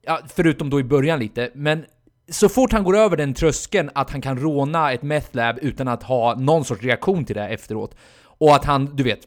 [0.03, 1.85] Ja, förutom då i början lite, men
[2.29, 6.03] så fort han går över den tröskeln att han kan råna ett methlab utan att
[6.03, 7.97] ha någon sorts reaktion till det efteråt.
[8.23, 9.21] Och att han, du vet,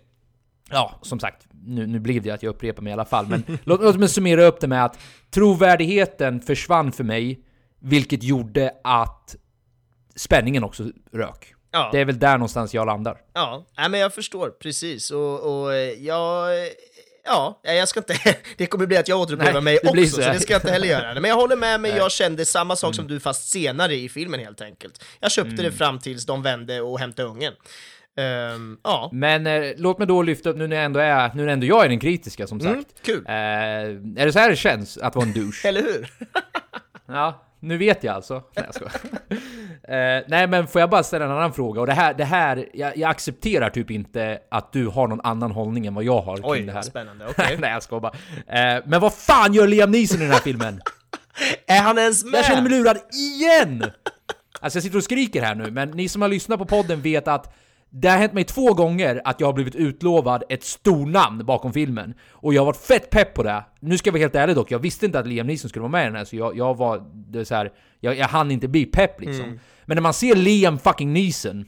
[0.69, 3.43] ja, som sagt, nu, nu blev det att jag upprepar mig i alla fall, men
[3.63, 7.39] låt, låt mig summera upp det med att trovärdigheten försvann för mig,
[7.79, 9.35] vilket gjorde att
[10.15, 11.53] spänningen också rök.
[11.71, 11.89] Ja.
[11.91, 13.17] Det är väl där någonstans jag landar.
[13.33, 15.11] Ja, nej, men jag förstår precis.
[15.11, 16.49] Och, och eh, jag...
[17.25, 18.15] Ja, jag ska inte...
[18.57, 20.87] Det kommer bli att jag återupplever mig också, så så det ska jag inte heller
[20.87, 21.13] göra.
[21.13, 24.39] Men jag håller med mig, jag kände samma sak som du fast senare i filmen
[24.39, 25.03] helt enkelt.
[25.19, 27.53] Jag köpte det fram tills de vände och hämtade ungen.
[28.19, 31.45] Ehm, ja, Men eh, låt mig då lyfta upp, nu när, jag ändå är, nu
[31.45, 32.73] när ändå jag är den kritiska som sagt.
[32.73, 33.25] Mm, kul.
[33.27, 35.61] Eh, är det så här det känns att vara en douche?
[35.67, 36.13] eller hur?
[37.07, 38.43] Ja, nu vet jag alltså.
[38.55, 38.87] Nej, jag
[40.17, 41.81] eh, nej, men får jag bara ställa en annan fråga?
[41.81, 45.51] Och det här, det här jag, jag accepterar typ inte att du har någon annan
[45.51, 46.81] hållning än vad jag har kring Oj, det här.
[46.81, 47.27] spännande.
[47.29, 47.57] Okej.
[47.61, 48.13] nej, jag skojar bara.
[48.47, 50.81] Eh, men vad fan gör Liam Neeson i den här filmen?
[51.67, 52.33] Är han ens med?
[52.33, 53.91] Jag känner mig lurad igen!
[54.61, 57.27] Alltså jag sitter och skriker här nu, men ni som har lyssnat på podden vet
[57.27, 57.55] att
[57.89, 62.13] det har hänt mig två gånger att jag har blivit utlovad ett stornamn bakom filmen.
[62.31, 63.63] Och jag har varit fett pepp på det.
[63.79, 65.91] Nu ska jag vara helt ärlig dock, jag visste inte att Liam Neeson skulle vara
[65.91, 67.03] med i den här, så jag, jag var...
[67.13, 69.45] Det så här, jag, jag hann inte bli pepp liksom.
[69.45, 69.59] Mm.
[69.85, 71.65] Men när man ser Liam fucking Neeson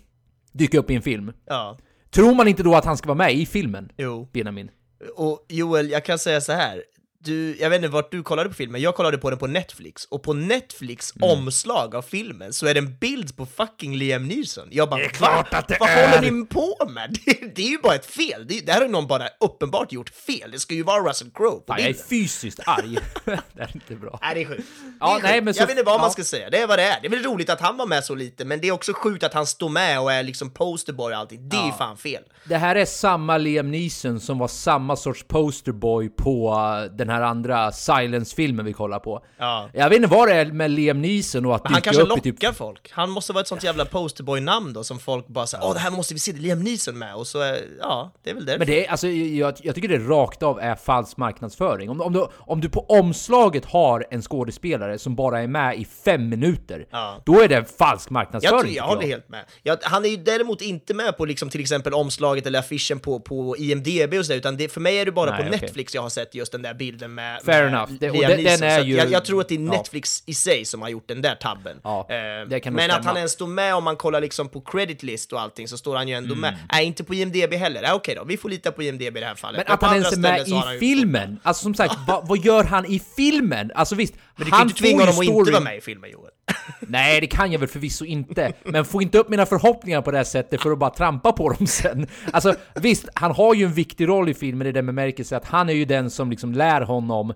[0.52, 1.78] dyka upp i en film, Ja,
[2.10, 3.92] tror man inte då att han ska vara med i filmen?
[3.98, 4.30] jo.
[4.34, 4.70] Benjamin?
[5.16, 6.84] Och Joel, jag kan säga så här.
[7.24, 10.06] Du, jag vet inte vart du kollade på filmen, jag kollade på den på Netflix,
[10.06, 11.38] och på Netflix Mm.
[11.38, 14.68] omslag av filmen så är det en bild på fucking Liam Neeson.
[14.72, 15.58] Jag bara, Det är klart Va?
[15.58, 17.18] att det Vad är!" håller ni på med?
[17.26, 20.10] Det, det är ju bara ett fel, det, det här har någon bara uppenbart gjort
[20.10, 22.98] fel, det ska ju vara Russell Crowe på Fan, jag är fysiskt arg.
[23.26, 24.20] det är inte bra.
[24.22, 24.68] Nej, det är sjukt.
[25.00, 25.44] Ja, är nej, sjukt.
[25.46, 26.02] men så- jag vet inte vad ja.
[26.02, 27.02] man ska säga, det är vad det är.
[27.02, 29.24] Det är väl roligt att han var med så lite, men det är också sjukt
[29.24, 31.50] att han står med och är liksom posterboy och allting.
[31.50, 32.24] Det är ju fan fel.
[32.46, 37.22] Det här är samma Liam Neeson som var samma sorts posterboy på uh, den här
[37.22, 39.26] andra Silence-filmen vi kollar på.
[39.38, 39.70] Ja.
[39.74, 42.26] Jag vet inte vad det är med Liam Neeson och att Men han kanske upp
[42.26, 42.58] i lockar typ...
[42.58, 42.92] folk.
[42.92, 45.92] Han måste vara ett sånt jävla posterboy-namn då som folk bara säger åh det här
[45.92, 48.60] måste vi se, det Liam Neeson med och så ja, det är väl därför.
[48.60, 51.90] Men det är, alltså, jag, jag tycker det rakt av är falsk marknadsföring.
[51.90, 55.86] Om, om, du, om du på omslaget har en skådespelare som bara är med i
[55.86, 57.22] fem minuter, Ja.
[57.26, 58.56] då är det falsk marknadsföring.
[58.56, 59.46] jag, tror- jag håller helt med.
[59.64, 63.20] Jag, han är ju däremot inte med på liksom till exempel omslaget eller affischen på,
[63.20, 65.60] på IMDB och sådär, utan det, för mig är det bara Nej, på okej.
[65.62, 67.92] Netflix jag har sett just den där bilden med, Fair med enough.
[68.00, 69.72] Det- och den- den är ju- jag, jag tror att det är ja.
[69.72, 71.78] Netflix i sig som har gjort den där tabben.
[71.84, 75.34] Ja, Eh, men att han ens står med om man kollar liksom på credit list
[75.34, 76.40] och allting så står han ju ändå Mm.
[76.42, 76.58] med.
[76.72, 77.82] Nej, inte på IMDB heller.
[77.82, 79.58] Nej, okej då, vi får lita på IMDB i det här fallet.
[79.58, 81.40] Men på att han ens är med han i filmen!
[81.44, 83.72] Alltså som sagt, vad, vad gör han i filmen?
[83.76, 86.10] Alltså visst, Men du kan ju inte tvinga honom att inte vara med i filmen
[86.12, 86.32] Joel.
[86.80, 88.54] Nej, det kan jag väl förvisso inte.
[88.64, 91.50] Men få inte upp mina förhoppningar på det här sättet för att bara trampa på
[91.50, 92.08] dem sen.
[92.34, 95.70] Alltså visst, han har ju en viktig roll i filmen i den bemärkelse att han
[95.70, 97.34] är ju den som liksom lär honom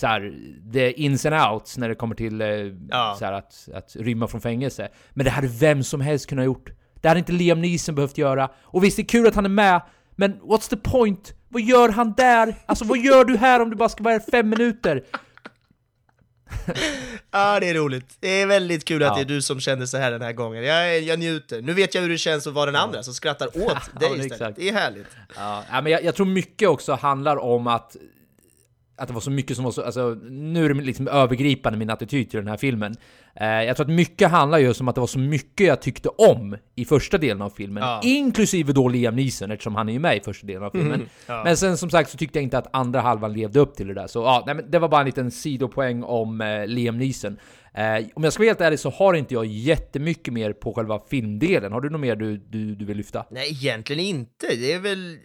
[0.00, 0.32] så här,
[0.72, 2.48] the ins and outs när det kommer till eh,
[2.88, 3.16] Ja.
[3.18, 4.88] så här, att, att rymma från fängelse.
[5.10, 6.70] Men det hade vem som helst kunnat gjort.
[7.00, 8.50] Det hade inte Liam Neeson behövt göra.
[8.62, 9.80] Och visst, det är kul att han är med,
[10.16, 11.32] men what's the point?
[11.48, 12.54] Vad gör han där?
[12.66, 15.04] Alltså vad gör du här om du bara ska vara här fem minuter?
[17.30, 18.16] Ja, det är roligt.
[18.20, 19.14] Det är väldigt kul att Ja.
[19.14, 20.64] det är du som känner så här den här gången.
[20.64, 21.62] Jag, jag njuter.
[21.62, 24.56] Nu vet jag hur det känns att vara den andra som skrattar åt dig istället.
[24.56, 25.06] Det är härligt.
[25.36, 27.96] Ja, men jag, jag tror mycket också handlar om att
[28.96, 31.90] att det var så mycket som var så, alltså nu är det liksom övergripande min
[31.90, 32.96] attityd till den här filmen.
[33.34, 36.08] Eh, jag tror att mycket handlar just om att det var så mycket jag tyckte
[36.08, 37.82] om i första delen av filmen.
[37.82, 38.00] Ja.
[38.04, 40.94] Inklusive då Liam Neeson eftersom han är ju med i första delen av filmen.
[40.94, 41.44] Mm, ja.
[41.44, 43.94] Men sen som sagt så tyckte jag inte att andra halvan levde upp till det
[43.94, 44.06] där.
[44.06, 47.36] Så ja, nej, men det var bara en liten sidopoäng om eh, Liam Neeson.
[47.74, 51.00] Eh, om jag ska vara helt ärlig så har inte jag jättemycket mer på själva
[51.10, 51.72] filmdelen.
[51.72, 53.26] Har du något mer du, du, du vill lyfta?
[53.30, 54.46] Nej, egentligen inte.
[54.46, 55.18] Det är väl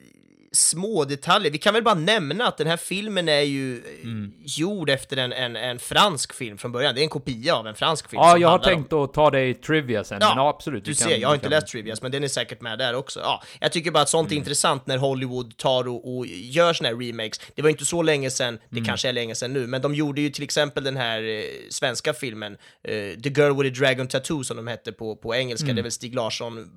[0.53, 1.51] små detaljer.
[1.51, 4.33] Vi kan väl bara nämna att den här filmen är ju eh, Mm.
[4.39, 6.95] gjord efter en, en, en fransk film från början.
[6.95, 9.13] Det är en kopia av en fransk film Ja, jag har handlar om- tänkt att
[9.13, 10.85] ta det i trivia sen, men ja, absolut.
[10.85, 12.79] Du vi ser, kan- jag har inte kan- läst Trivias, men den är säkert med
[12.79, 13.19] där också.
[13.19, 14.41] Ja, jag tycker bara att sånt är Mm.
[14.41, 17.39] intressant när Hollywood tar och, och gör såna här remakes.
[17.55, 18.85] Det var inte så länge sedan, det Mm.
[18.87, 22.13] kanske är länge sedan nu, men de gjorde ju till exempel den här eh, svenska
[22.13, 25.81] filmen, eh, The Girl with a Dragon Tattoo som de hette på, på engelska, det
[25.81, 26.69] är väl Stig Larsson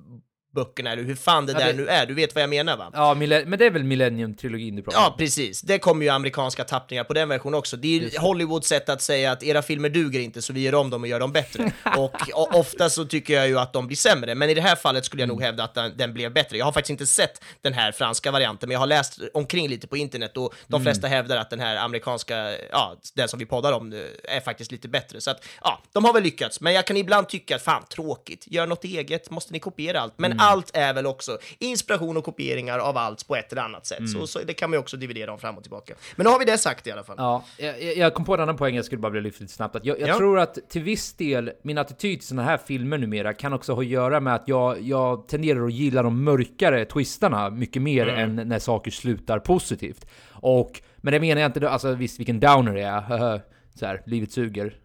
[0.55, 1.61] böckerna, eller hur fan det Mm.
[1.61, 2.89] Ja, där det- nu är, du vet vad jag menar va?
[2.93, 5.17] Ja, men det är väl Millennium-trilogin du pratar Ja, om?
[5.17, 5.61] precis.
[5.61, 7.77] Det kommer ju amerikanska tappningar på den versionen också.
[7.77, 10.75] Det är ju Hollywoods sätt att säga att era filmer duger inte, så vi gör
[10.75, 11.71] om dem och gör dem bättre.
[11.97, 15.05] och, ofta så tycker jag ju att de blir sämre, men i det här fallet
[15.05, 16.57] skulle jag nog hävda att den, den blev bättre.
[16.57, 19.87] Jag har faktiskt inte sett den här franska varianten, men jag har läst omkring lite
[19.87, 23.71] på internet och de flesta hävdar att den här amerikanska, ja, den som vi poddar
[23.71, 25.21] om, eh, är faktiskt lite bättre.
[25.21, 28.43] Så att, ja, de har väl lyckats, men jag kan ibland tycka att fan, tråkigt,
[28.47, 30.13] gör något eget, måste ni kopiera allt?
[30.17, 34.09] Men allt är väl också inspiration och kopieringar av allt på ett eller annat sätt.
[34.09, 35.93] Så, så det kan man ju också dividera om fram och tillbaka.
[36.15, 37.15] Men nu har vi det sagt i alla fall.
[37.19, 39.75] Ja, jag, jag kom på en annan poäng jag skulle bara vilja lyfta lite snabbt.
[39.83, 40.17] Jag jag Ja.
[40.17, 43.81] tror att till viss del, min attityd till såna här filmer numera kan också ha
[43.81, 48.39] att göra med att jag, jag tenderar att gilla de mörkare twistarna mycket mer Mm.
[48.39, 50.05] än när saker slutar positivt.
[50.31, 53.41] Och, men det menar jag inte, alltså visst vilken downer det är,
[53.79, 54.75] så här, livet suger.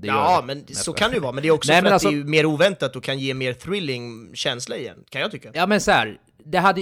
[0.00, 0.46] Det Ja, det.
[0.46, 2.10] men Nej, så kan det ju vara, men det är också Nej, för att alltså-
[2.10, 5.50] det är mer oväntat och kan ge mer thrilling känsla igen, kan jag tycka.
[5.54, 6.80] Ja men så här, det hade,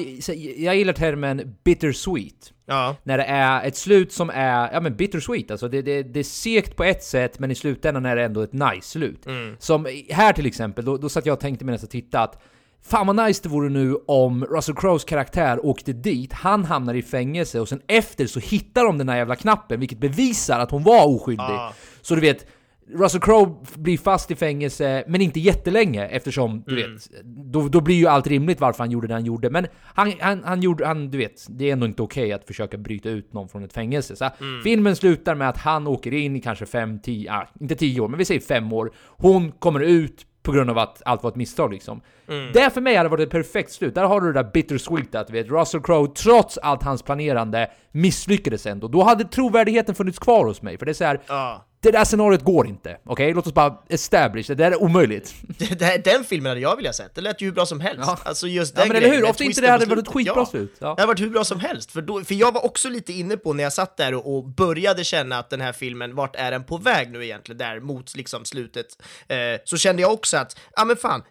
[0.57, 2.53] jag gillar termen bittersweet.
[2.67, 2.97] Ja.
[3.03, 6.25] När det är ett slut som är, ja men bittersweet, alltså det, det, det är
[6.25, 9.27] segt på ett sätt men i slutändan är det ändå ett nice slut.
[9.27, 9.57] Mm.
[9.59, 12.43] Som här till exempel, då, då satt jag och tänkte medan jag tittade att
[12.89, 17.03] Fan vad nice det vore nu om Russell Crowes karaktär åkte dit, han hamnar i
[17.03, 20.83] fängelse och sen efter så hittar de den här jävla knappen vilket bevisar att hon
[20.83, 21.45] var oskyldig.
[21.45, 21.73] Ah.
[22.03, 22.47] Så du vet,
[22.95, 26.95] Russell Crowe blir fast i fängelse, men inte jättelänge eftersom, du Mm.
[26.95, 29.51] vet, då, då blir ju allt rimligt varför han gjorde det han gjorde.
[29.51, 32.77] Men han, han, han gjorde, han, du vet, det är ändå inte okej att försöka
[32.79, 34.17] bryta ut någon från ett fängelse.
[34.17, 34.63] Så Mm.
[34.63, 38.09] filmen slutar med att han åker in i kanske fem, tio, ah, inte tio år,
[38.09, 38.93] men vi säger fem år.
[39.07, 42.01] Hon kommer ut på grund av att allt var ett misstag liksom.
[42.29, 42.51] Mm.
[42.53, 43.95] Det för mig hade varit ett perfekt slut.
[43.95, 48.67] Där har du det där bittersweet att vet, Russell Crowe, trots allt hans planerande, misslyckades
[48.67, 48.89] ändå.
[48.89, 50.79] Då hade trovärdigheten funnits kvar hos mig.
[50.79, 51.63] För det är så här, Ja.
[51.93, 52.97] Det där scenariot går inte.
[53.05, 55.35] Okej, låt oss bara establish, det där är omöjligt.
[55.59, 58.03] Det, det, den filmen hade jag velat sett, det lät ju hur bra som helst.
[58.07, 58.19] Ja.
[58.25, 60.47] Alltså just Ja den men eller hur, ofta inte det hade varit ett skitbra Ja.
[60.47, 60.75] slut.
[60.79, 60.87] Ja.
[60.87, 63.37] Det hade varit hur bra som helst, för, då, för jag var också lite inne
[63.37, 66.51] på när jag satt där och, och började känna att den här filmen, vart är
[66.51, 68.87] den på väg nu egentligen, där mot liksom slutet,
[69.29, 71.23] eh, så kände jag också att, ja men fan,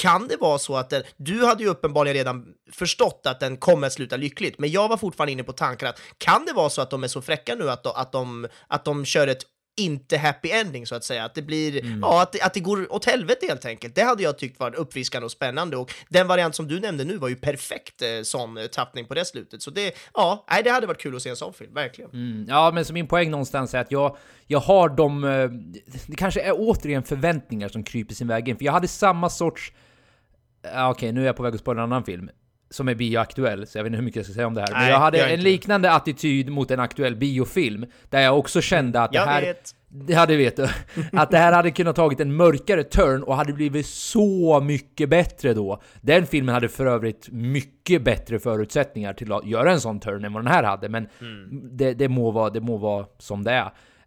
[0.00, 3.86] kan det vara så att den, du hade ju uppenbarligen redan förstått att den kommer
[3.86, 6.82] att sluta lyckligt, men jag var fortfarande inne på tanken att kan det vara så
[6.82, 9.42] att de är så fräcka nu att de, att de, att de kör ett
[9.76, 12.92] inte happy ending så att säga, att det blir, ja, att det, att det går
[12.92, 13.94] åt helvete helt enkelt.
[13.94, 17.16] Det hade jag tyckt var uppfriskande och spännande och den variant som du nämnde nu
[17.16, 19.62] var ju perfekt eh, sån eh, tappning på det slutet.
[19.62, 22.10] Så det, ja, nej, det hade varit kul att se en sån film, verkligen.
[22.10, 25.24] Mm, ja, men så min poäng någonstans är att jag, jag har de...
[25.24, 25.50] eh,
[26.06, 29.72] Det kanske är återigen förväntningar som kryper sin väg in, för jag hade samma sorts...
[30.90, 32.30] Okej, nu är jag på väg att spåra en annan film.
[32.74, 34.68] Som är bioaktuell, så jag vet inte hur mycket jag ska säga om det här.
[34.72, 35.44] Men Nej, jag hade gör en det.
[35.44, 39.40] liknande attityd mot en aktuell biofilm, där jag också kände att det Jag här...
[39.42, 39.70] vet.
[39.88, 40.68] Det hade vet du.
[41.12, 45.54] Att det här hade kunnat tagit en mörkare turn och hade blivit så mycket bättre
[45.54, 45.82] då.
[46.00, 50.32] Den filmen hade för övrigt mycket bättre förutsättningar till att göra en sån turn än
[50.32, 51.08] vad den här hade, men
[51.72, 53.50] det, det, må vara, det må vara som det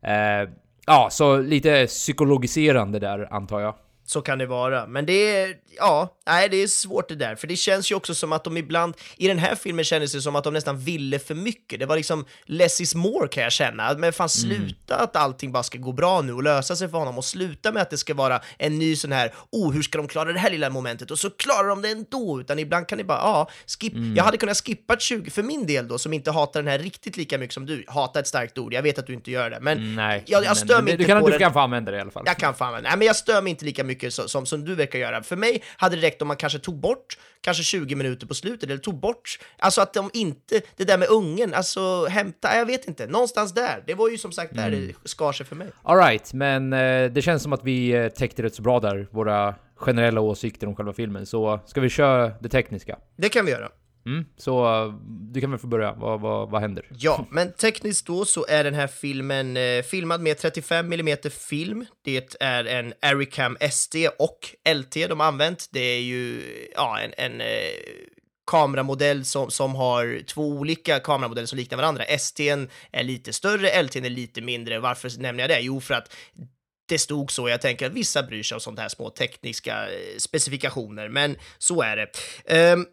[0.02, 0.42] är.
[0.42, 0.50] Eh,
[0.86, 3.76] ja, så lite psykologiserande där antar jag.
[4.10, 4.88] Så kan det vara.
[4.88, 7.36] Men det är, ja, nej, det är svårt det där.
[7.36, 10.22] För det känns ju också som att de ibland, i den här filmen kändes det
[10.22, 11.80] som att de nästan ville för mycket.
[11.80, 13.94] Det var liksom less is more kan jag känna.
[13.94, 17.18] Men fan sluta att allting bara ska gå bra nu och lösa sig för honom
[17.18, 20.08] och sluta med att det ska vara en ny sån här, oh, hur ska de
[20.08, 21.12] klara det här lilla momentet?
[21.12, 22.40] Och så klarar de det ändå.
[22.40, 23.94] Utan ibland kan det bara, ja, skip.
[24.16, 27.18] Jag hade kunnat skippa 20, för min del då, som inte hatar den här riktigt
[27.18, 27.84] lika mycket som du.
[27.88, 29.60] Hata ett starkt ord, jag vet att du inte gör det.
[29.62, 30.24] Men Nej.
[30.28, 31.40] jag, jag stör mig du inte kan, på Du den.
[31.40, 32.24] kan få använda det i alla fall.
[32.26, 34.66] Jag kan fan använda Nej, men jag stör mig inte lika mycket som, som, som
[34.66, 35.24] du verkar göra.
[35.24, 38.70] För mig hade det räckt om man kanske tog bort kanske 20 minuter på slutet,
[38.70, 42.88] eller tog bort, alltså att de inte, det där med ungen, alltså hämta, jag vet
[42.88, 43.84] inte, någonstans där.
[43.88, 44.88] Det var ju som sagt där Mm.
[45.04, 45.68] det skar sig för mig.
[45.84, 49.56] Alright, men eh, det känns som att vi eh, täckte rätt så bra där, våra
[49.76, 51.26] generella åsikter om själva filmen.
[51.26, 52.98] Så ska vi köra det tekniska?
[53.18, 53.70] Det kan vi göra.
[54.08, 54.94] Mm, så
[55.34, 56.86] du kan väl få börja, vad, vad, vad händer?
[56.90, 61.86] Ja, men tekniskt då så är den här filmen eh, filmad med 35 mm film.
[62.04, 64.40] Det är en Aricam SD och
[64.76, 65.70] LT de har använt.
[65.72, 66.42] Det är ju
[66.76, 67.48] ja, en, en eh,
[68.52, 72.04] kameramodell som, som har två olika kameramodeller som liknar varandra.
[72.04, 72.50] ST
[72.92, 74.80] är lite större, LT är lite mindre.
[74.80, 75.60] Varför nämner jag det?
[75.60, 76.16] Jo, för att
[76.88, 77.50] det stod så.
[77.50, 81.82] Jag tänker att vissa bryr sig om sånt här små tekniska eh, specifikationer, men så
[81.82, 82.74] är det.
[82.74, 82.88] Um,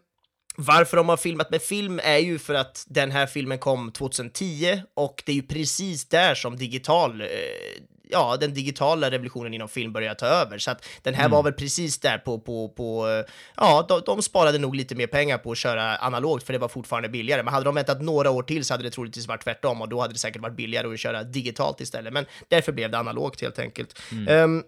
[0.57, 4.81] varför de har filmat med film är ju för att den här filmen kom 2010
[4.93, 7.27] och det är ju precis där som digital, eh,
[8.09, 10.57] ja, den digitala revolutionen inom film började ta över.
[10.57, 14.21] Så att den här var väl precis där på, på, på eh, ja, de, de
[14.21, 17.43] sparade nog lite mer pengar på att köra analogt för det var fortfarande billigare.
[17.43, 20.01] Men hade de väntat några år till så hade det troligtvis varit tvärtom och då
[20.01, 22.13] hade det säkert varit billigare att köra digitalt istället.
[22.13, 23.99] Men därför blev det analogt helt enkelt.
[24.29, 24.63] Ehm,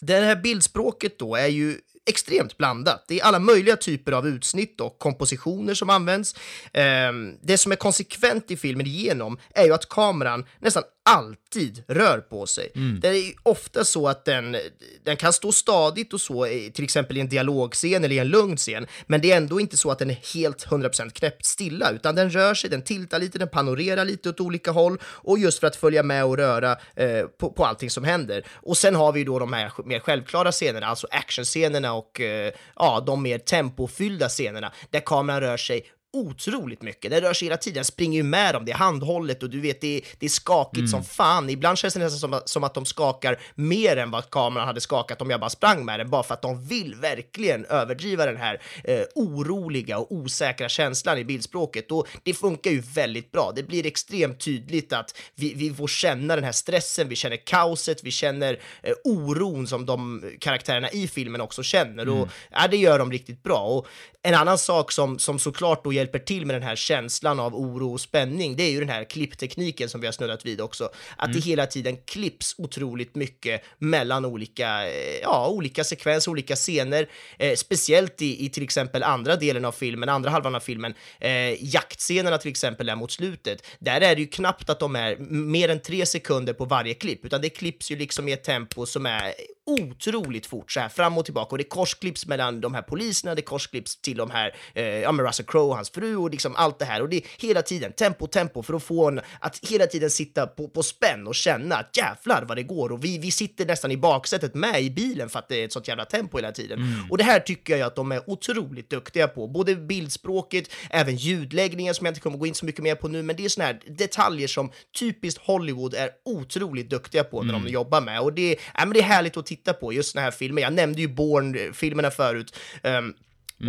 [0.00, 3.04] det här bildspråket då är ju extremt blandat.
[3.08, 6.34] Det är alla möjliga typer av utsnitt och kompositioner som används.
[6.72, 12.18] Ehm, det som är konsekvent i filmen igenom är ju att kameran nästan alltid rör
[12.18, 12.72] på sig.
[13.00, 14.56] Det är ofta så att den,
[15.04, 16.44] den kan stå stadigt och så,
[16.74, 19.76] till exempel i en dialogscen eller i en lugn scen, men det är ändå inte
[19.76, 23.38] så att den är helt 100% knäppt stilla, utan den rör sig, den tiltar lite,
[23.38, 27.22] den panorerar lite åt olika håll och just för att följa med och röra eh,
[27.38, 28.46] på, på allting som händer.
[28.54, 32.52] Och sen har vi ju då de här mer självklara scenerna, alltså actionscenerna och eh,
[32.76, 37.10] ja, de mer tempofyllda scenerna där kameran rör sig otroligt mycket.
[37.10, 39.60] Den rör sig hela tiden, den springer ju med dem, det är handhållet och du
[39.60, 41.50] vet, det är, det är skakigt som fan.
[41.50, 44.80] Ibland känns det nästan som, att- som att de skakar mer än vad kameran hade
[44.80, 48.36] skakat om jag bara sprang med den, bara för att de vill verkligen överdriva den
[48.36, 51.92] här eh, oroliga och osäkra känslan i bildspråket.
[51.92, 53.52] Och det funkar ju väldigt bra.
[53.56, 58.04] Det blir extremt tydligt att vi, vi får känna den här stressen, vi känner kaoset,
[58.04, 62.08] vi känner eh, oron som de karaktärerna i filmen också känner.
[62.08, 63.60] Och ja, det gör de riktigt bra.
[63.60, 63.86] Och
[64.22, 67.92] en annan sak som, som såklart då hjälper till med den här känslan av oro
[67.92, 70.90] och spänning, det är ju den här klipptekniken som vi har snuddat vid också.
[71.16, 77.08] Att det hela tiden klipps otroligt mycket mellan olika, eh, ja, olika sekvenser, olika scener.
[77.38, 80.94] Eh, speciellt i, i till exempel andra delen av filmen, andra halvan av filmen.
[81.18, 83.66] Eh, jaktscenerna till exempel där mot slutet.
[83.78, 87.24] Där är det ju knappt att de är mer än tre sekunder på varje klipp,
[87.24, 89.34] utan det klipps ju liksom i ett tempo som är
[89.70, 91.50] otroligt fort så här fram och tillbaka.
[91.50, 95.26] Och det korsklipps mellan de här poliserna, det korsklipps till de här, eh, ja men
[95.26, 97.02] Russell Crowe och hans fru och liksom allt det här.
[97.02, 100.46] Och det är hela tiden tempo, tempo för att få en att hela tiden sitta
[100.46, 102.92] på, på spänn och känna att jävlar vad det går.
[102.92, 105.72] Och vi, vi sitter nästan i baksätet med i bilen för att det är ett
[105.72, 106.78] sånt jävla tempo hela tiden.
[107.10, 111.94] Och det här tycker jag att de är otroligt duktiga på, både bildspråket, även ljudläggningen
[111.94, 113.66] som jag inte kommer gå in så mycket mer på nu, men det är såna
[113.66, 118.20] här detaljer som typiskt Hollywood är otroligt duktiga på när de jobbar med.
[118.20, 120.62] Och det, ja, men det är härligt att titta på just såna här filmer.
[120.62, 122.56] Jag nämnde ju Bourne-filmerna förut.
[122.82, 123.14] Ehm,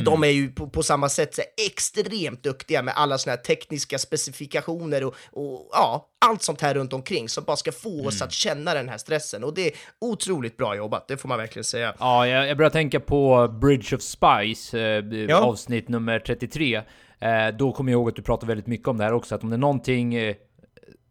[0.05, 3.41] De är ju på, på samma sätt så här, extremt duktiga med alla såna här
[3.43, 8.21] tekniska specifikationer och, och ja, allt sånt här runt omkring som bara ska få oss
[8.21, 9.43] att känna den här stressen.
[9.43, 9.71] Och det är
[10.01, 11.93] otroligt bra jobbat, det får man verkligen säga.
[11.99, 15.37] Ja, jag, jag börjar tänka på Bridge of Spice, eh, Ja.
[15.37, 16.75] avsnitt nummer 33.
[16.75, 19.43] Eh, då kommer jag ihåg att du pratade väldigt mycket om det här också, att
[19.43, 20.15] om det är någonting...
[20.15, 20.35] Eh,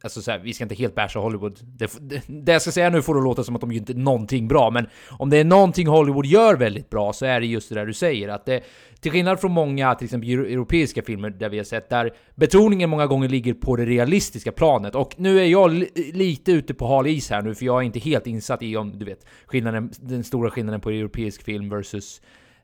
[0.02, 1.58] alltså så här, vi ska inte helt basha Hollywood.
[1.62, 3.94] Det, det, det jag ska säga nu får det låta som att de gör inte
[3.94, 7.68] någonting bra, men om det är någonting Hollywood gör väldigt bra så är det just
[7.68, 8.28] det där du säger.
[8.28, 8.62] Att det,
[9.00, 13.06] till skillnad från många, till exempel europeiska filmer där vi har sett, där betoningen många
[13.06, 14.94] gånger ligger på det realistiska planet.
[14.94, 17.82] Och nu är jag li, lite ute på hal is här nu, för jag är
[17.82, 22.20] inte helt insatt i om, du vet, skillnaden, den stora skillnaden på europeisk film versus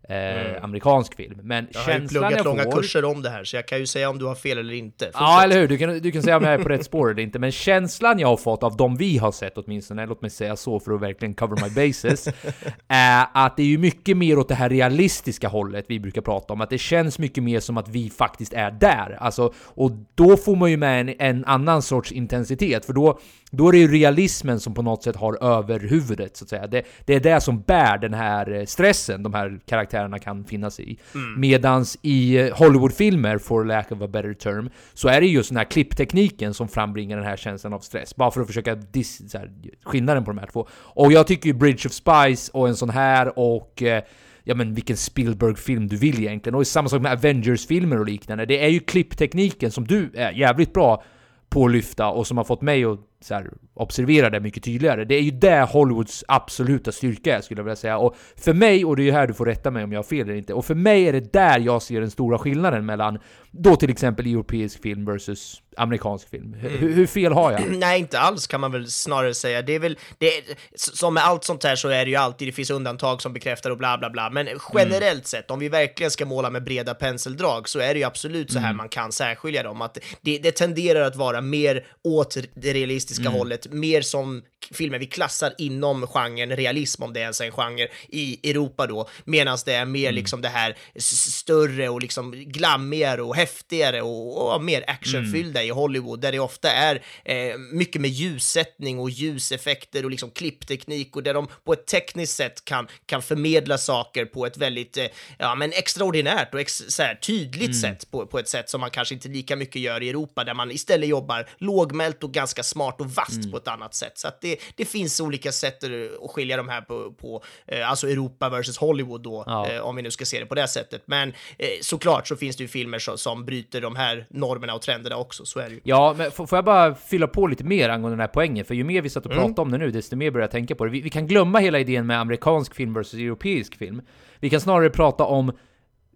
[0.09, 1.41] eh, amerikansk film.
[1.43, 1.71] Men Mm.
[1.75, 2.73] Jag har ju känslan pluggat jag långa får...
[2.73, 5.11] kurser om det här, så jag kan ju säga om du har fel eller inte.
[5.13, 5.45] Ja, Fortsätt.
[5.45, 5.69] eller hur?
[5.69, 8.19] Du kan, du kan säga om jag är på rätt spår eller inte, men känslan
[8.19, 11.01] jag har fått av de vi har sett åtminstone, låt mig säga så för att
[11.01, 12.29] verkligen cover my bases,
[12.89, 16.53] är att det är ju mycket mer åt det här realistiska hållet vi brukar prata
[16.53, 19.17] om, att det känns mycket mer som att vi faktiskt är där.
[19.21, 23.19] Alltså, och då får man ju med en, en annan sorts intensitet, för då,
[23.51, 26.67] då är det ju realismen som på något sätt har överhuvudet, så att säga.
[26.67, 30.99] Det, det är det som bär den här stressen de här karaktärerna kan finnas i.
[31.37, 35.57] Medans i eh, Hollywoodfilmer, for lack of a better term, så är det just den
[35.57, 38.17] här klipptekniken som frambringar den här känslan av stress.
[38.17, 39.51] Bara för att försöka dis- så här,
[39.85, 40.69] skillnaden på de här två.
[40.73, 44.03] Och jag tycker ju Bridge of Spice och en sån här och eh,
[44.45, 46.55] ja men vilken Spielberg-film du vill egentligen.
[46.55, 48.47] Och samma sak med Avengers-filmer och liknande.
[48.47, 51.03] Det är ju klipptekniken som du är jävligt bra
[51.49, 52.99] på att lyfta och som har fått mig att
[53.31, 55.05] här, observera det mycket tydligare.
[55.05, 57.99] Det är ju det Hollywoods absoluta styrka är skulle jag vilja säga.
[57.99, 60.05] Och för mig, och det är ju här du får rätta mig om jag har
[60.05, 63.19] fel eller inte, och för mig är det där jag ser den stora skillnaden mellan
[63.59, 66.55] då till exempel europeisk film versus amerikansk film.
[66.55, 67.71] Hur, hur fel har jag?
[67.71, 69.63] Nej, inte alls kan man väl snarare säga.
[69.63, 70.45] Det är väl, det är,
[70.75, 73.71] som med allt sånt här så är det ju alltid, det finns undantag som bekräftar
[73.71, 74.31] och bla bla bla.
[74.31, 78.05] Men generellt sett, om vi verkligen ska måla med breda penseldrag så är det ju
[78.05, 79.83] absolut så här man kan särskilja dem.
[79.83, 85.07] Att det, det tenderar att vara mer åt det realistiska hållet, mer som filmer vi
[85.07, 89.75] klassar inom genren realism, om det ens är en genre, i Europa då, medan det
[89.75, 95.63] är mer liksom det här större och liksom glammigare och häftigare och, och mer actionfyllda
[95.63, 101.17] i Hollywood, där det ofta är eh, mycket med ljussättning och ljuseffekter och liksom klippteknik
[101.17, 105.07] och där de på ett tekniskt sätt kan, kan förmedla saker på ett väldigt, eh,
[105.39, 108.91] ja men extraordinärt och ex, så här, tydligt sätt, på, på ett sätt som man
[108.91, 112.96] kanske inte lika mycket gör i Europa, där man istället jobbar lågmält och ganska smart
[113.01, 114.19] och vasst på ett annat sätt.
[114.19, 118.09] Så att det, det finns olika sätt att skilja de här på, på eh, alltså
[118.09, 119.69] Europa versus Hollywood då, Ja.
[119.71, 121.03] eh, om vi nu ska se det på det sättet.
[121.07, 121.29] Men
[121.59, 125.17] eh, såklart så finns det ju filmer som, som bryter de här normerna och trenderna
[125.17, 125.81] också, så är det ju.
[125.85, 128.65] Ja, men får jag bara fylla på lite mer angående den här poängen?
[128.65, 130.75] För ju mer vi satt och pratade om det nu, desto mer börjar jag tänka
[130.75, 130.91] på det.
[130.91, 134.03] Vi, vi kan glömma hela idén med amerikansk film versus europeisk film.
[134.41, 135.53] Vi kan snarare prata om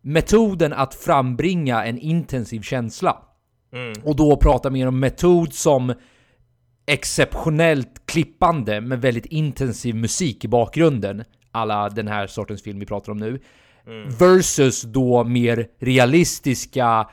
[0.03, 3.23] metoden att frambringa en intensiv känsla.
[4.05, 5.95] Och då prata mer om metod som
[6.91, 11.25] exceptionellt klippande med väldigt intensiv musik i bakgrunden.
[11.53, 13.41] Alla den här sortens film vi pratar om nu.
[14.19, 17.11] Versus då mer realistiska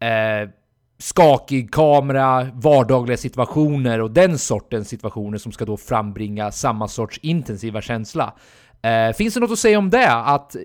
[0.00, 0.50] eh,
[0.98, 7.80] skakig kamera, vardagliga situationer och den sortens situationer som ska då frambringa samma sorts intensiva
[7.80, 8.34] känsla.
[8.82, 10.12] Eh, finns det något att säga om det?
[10.12, 10.56] Att,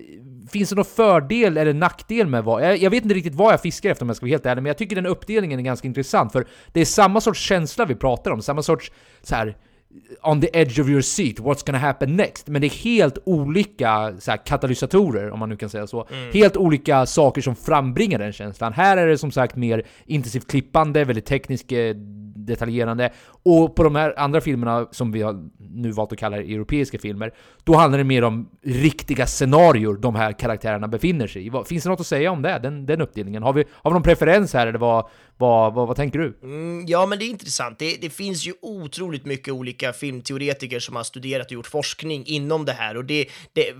[0.50, 2.62] finns det någon fördel eller nackdel med vad...
[2.62, 4.62] Jag, jag vet inte riktigt vad jag fiskar efter om jag ska vara helt ärlig,
[4.62, 7.94] men jag tycker den uppdelningen är ganska intressant, för det är samma sorts känsla vi
[7.94, 8.92] pratar om, samma sorts
[9.22, 9.56] så här
[10.22, 12.48] on the edge of your seat, what's gonna happen next?
[12.48, 16.08] Men det är helt olika så här, katalysatorer, om man nu kan säga så.
[16.32, 18.72] Helt olika saker som frambringar den känslan.
[18.72, 21.78] Här är det som sagt mer intensivt klippande, väldigt tekniskt eh,
[22.46, 23.12] detaljerande.
[23.42, 27.32] Och på de här andra filmerna, som vi har nu valt att kalla europeiska filmer,
[27.64, 31.50] då handlar det mer om riktiga scenarior de här karaktärerna befinner sig i.
[31.66, 33.42] Finns det något att säga om det, den, den uppdelningen?
[33.42, 36.38] Har vi, har vi någon preferens här, eller vad, vad, vad, vad tänker du?
[36.42, 37.78] Mm, ja, men det är intressant.
[37.78, 42.64] Det, det finns ju otroligt mycket olika filmteoretiker som har studerat och gjort forskning inom
[42.64, 43.72] det här och det, det,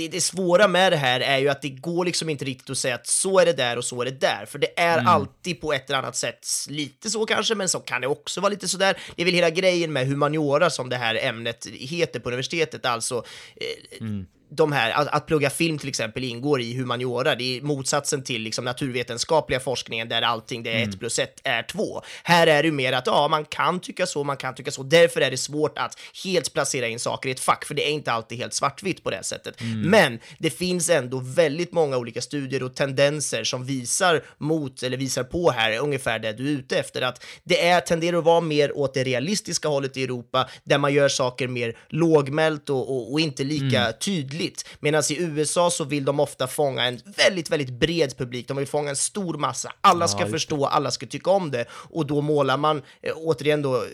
[0.00, 2.78] det, det svåra med det här är ju att det går liksom inte riktigt att
[2.78, 5.60] säga att så är det där och så är det där, för det är alltid
[5.60, 8.68] på ett eller annat sätt lite så kanske, men så kan det också vara lite
[8.68, 8.96] sådär.
[9.16, 13.24] Det är väl hela grejen med humaniora som det här ämnet heter på universitetet, alltså
[13.56, 14.06] eh,
[14.50, 17.34] de här, att, att plugga film till exempel ingår i humaniora.
[17.34, 21.62] Det är motsatsen till liksom, naturvetenskapliga forskningen där allting det är ett plus ett är
[21.62, 22.02] två.
[22.24, 24.82] Här är det mer att ja, man kan tycka så, man kan tycka så.
[24.82, 27.90] Därför är det svårt att helt placera in saker i ett fack, för det är
[27.90, 29.60] inte alltid helt svartvitt på det sättet.
[29.88, 35.24] Men det finns ändå väldigt många olika studier och tendenser som visar mot, eller visar
[35.24, 38.76] på här, ungefär det du är ute efter, att det är, tenderar att vara mer
[38.76, 43.20] åt det realistiska hållet i Europa, där man gör saker mer lågmält och, och, och
[43.20, 44.39] inte lika tydligt.
[44.80, 48.48] Medan i USA så vill de ofta fånga en väldigt, väldigt bred publik.
[48.48, 49.72] De vill fånga en stor massa.
[49.80, 51.64] Alla ska förstå, alla ska tycka om det.
[51.70, 53.84] Och då målar man, eh, återigen då,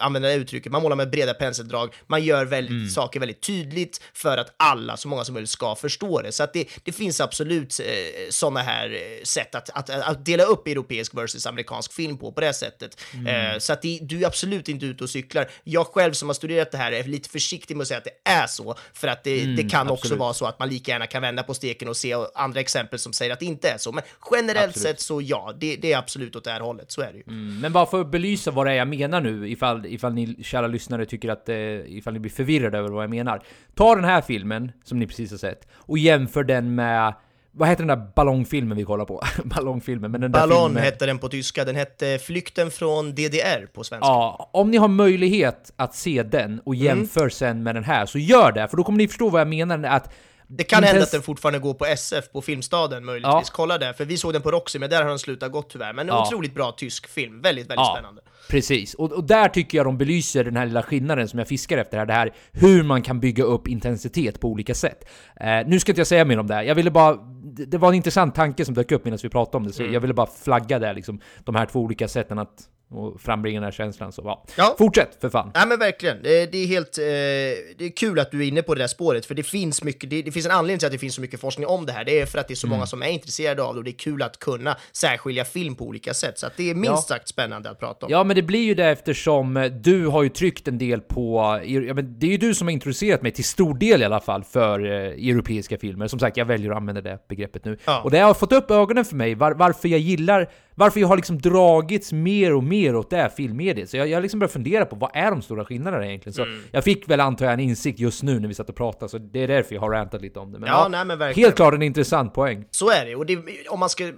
[0.00, 1.94] använda det uttrycket, man målar med breda penseldrag.
[2.06, 6.22] Man gör väldigt, saker väldigt tydligt för att alla, så många som möjligt, ska förstå
[6.22, 6.32] det.
[6.32, 7.86] Så att det, det finns absolut eh,
[8.30, 12.40] sådana här eh, sätt att, att, att dela upp europeisk versus amerikansk film på, på
[12.40, 13.00] det sättet.
[13.26, 15.50] Eh, så att det, du är absolut inte ute och cyklar.
[15.64, 18.30] Jag själv som har studerat det här är lite försiktig med att säga att det
[18.30, 20.20] är så, för att det, det kan också absolut.
[20.20, 23.12] vara så att man lika gärna kan vända på steken och se andra exempel som
[23.12, 23.92] säger att det inte är så.
[23.92, 24.88] Men generellt Absolut.
[24.88, 27.24] sett så ja, det, det är absolut åt det här hållet, så är det ju.
[27.60, 30.66] Men bara för att belysa vad det är jag menar nu, ifall, ifall ni kära
[30.66, 33.42] lyssnare tycker att, eh, ifall ni blir förvirrade över vad jag menar.
[33.74, 37.14] Ta den här filmen, som ni precis har sett, och jämför den med,
[37.56, 39.22] vad heter den där ballongfilmen vi kollar på?
[39.44, 40.82] ballongfilmen, men den där Ballon filmen...
[40.84, 44.06] hette den på tyska, den hette Flykten från DDR på svenska.
[44.06, 46.86] Ja, om ni har möjlighet att se den och Mm.
[46.86, 49.48] jämför sen med den här, så gör det, för då kommer ni förstå vad jag
[49.48, 49.82] menar.
[49.84, 50.12] Att
[50.56, 53.32] Det kan hända att den fortfarande går på SF på Filmstaden möjligtvis.
[53.32, 53.42] Ja.
[53.52, 55.92] Kolla där, för vi såg den på Roxy, men där har den slutat gott tyvärr.
[55.92, 56.26] Men en Ja.
[56.26, 57.94] otroligt bra tysk film, väldigt, väldigt Ja.
[57.96, 58.22] spännande.
[58.50, 61.78] Precis, och, och där tycker jag de belyser den här lilla skillnaden som jag fiskar
[61.78, 65.08] efter här, det här hur man kan bygga upp intensitet på olika sätt.
[65.40, 67.18] Eh, nu ska inte jag säga mer om det här, jag ville bara...
[67.56, 69.82] Det, det var en intressant tanke som dök upp medan vi pratade om det, så
[69.82, 69.94] Mm.
[69.94, 73.64] jag ville bara flagga där liksom, de här två olika sätten att och frambringa den
[73.64, 74.12] här känslan.
[74.12, 74.44] Så, ja.
[74.56, 74.74] Ja.
[74.78, 75.50] Fortsätt för fan!
[75.54, 78.62] Nej men verkligen, det, det är helt, eh, det är kul att du är inne
[78.62, 80.92] på det där spåret, för det finns mycket, det, det finns en anledning till att
[80.92, 82.66] det finns så mycket forskning om det här, det är för att det är så
[82.66, 82.76] Mm.
[82.78, 85.84] många som är intresserade av det och det är kul att kunna särskilja film på
[85.84, 86.96] olika sätt, så att det är minst Ja.
[87.16, 88.12] sagt spännande att prata om.
[88.12, 91.60] Ja, men det blir ju det eftersom eh, du har ju tryckt en del på...
[91.64, 94.20] Ja, men det är ju du som har introducerat mig, till stor del i alla
[94.20, 94.92] fall, för eh,
[95.30, 96.06] europeiska filmer.
[96.08, 97.78] Som sagt, jag väljer att använda det begreppet nu.
[97.84, 98.00] Ja.
[98.02, 100.50] Och det har fått upp ögonen för mig, var, varför jag gillar...
[100.74, 103.90] Varför jag har liksom dragits mer och mer åt det här filmmediet.
[103.90, 106.34] Så jag, jag liksom börjat fundera på, vad är de stora skillnaderna egentligen?
[106.34, 106.60] Så Mm.
[106.72, 109.18] jag fick väl antar jag en insikt just nu när vi satt och pratade, så
[109.18, 110.58] det är därför jag har rantat lite om det.
[110.58, 111.46] Men Ja, nej, men verkligen.
[111.46, 112.64] helt klart en intressant poäng.
[112.70, 114.12] Så är det, och det, om man ska,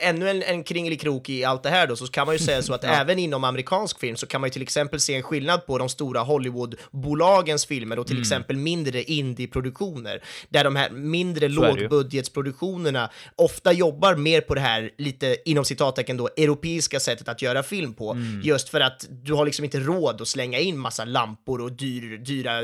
[0.00, 2.74] ännu en, en kringelikrok i allt det här då, så kan man ju säga så
[2.74, 5.78] att även inom amerikansk film så kan man ju till exempel se en skillnad på
[5.78, 13.72] de stora Hollywoodbolagens filmer och till exempel mindre indie-produktioner, där de här mindre lågbudgetsproduktionerna ofta
[13.72, 15.64] jobbar mer på det här lite, inom
[15.96, 18.40] citattecken då, europeiska sättet att göra film på, Mm.
[18.44, 22.18] just för att du har liksom inte råd att slänga in massa lampor och dyr,
[22.18, 22.62] dyra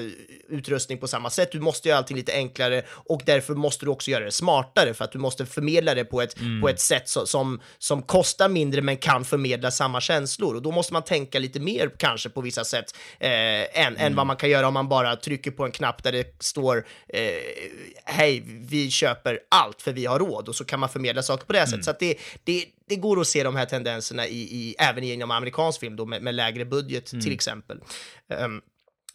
[0.49, 1.53] utrustning på samma sätt.
[1.53, 5.05] Du måste göra allting lite enklare och därför måste du också göra det smartare för
[5.05, 6.61] att du måste förmedla det på ett, Mm.
[6.61, 10.55] på ett sätt så, som, som kostar mindre men kan förmedla samma känslor.
[10.57, 14.15] Och då måste man tänka lite mer kanske på vissa sätt eh, än, än Mm.
[14.17, 17.23] vad man kan göra om man bara trycker på en knapp där det står eh,
[18.05, 21.53] hej, vi köper allt för vi har råd och så kan man förmedla saker på
[21.53, 21.71] det Mm.
[21.71, 21.85] sättet.
[21.85, 22.65] Så att det, det,
[22.95, 26.23] det går att se de här tendenserna i, i, även inom amerikansk film då med,
[26.23, 27.23] med lägre budget Mm.
[27.25, 27.81] till exempel.
[28.29, 28.61] Ehm,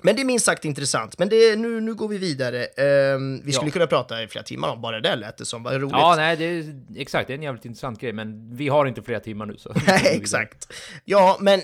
[0.01, 1.19] men det är minst sagt intressant.
[1.19, 2.65] Men det, nu, nu går vi vidare.
[2.65, 3.73] Ehm, vi skulle Ja.
[3.73, 5.63] kunna prata i flera timmar om bara det lät det som.
[5.63, 5.91] Vad roligt.
[5.91, 9.01] Ja, nej, det är, exakt, det är en jävligt intressant grej, men vi har inte
[9.03, 9.73] flera timmar nu så...
[9.87, 10.73] Nej, exakt.
[11.05, 11.61] Ja, men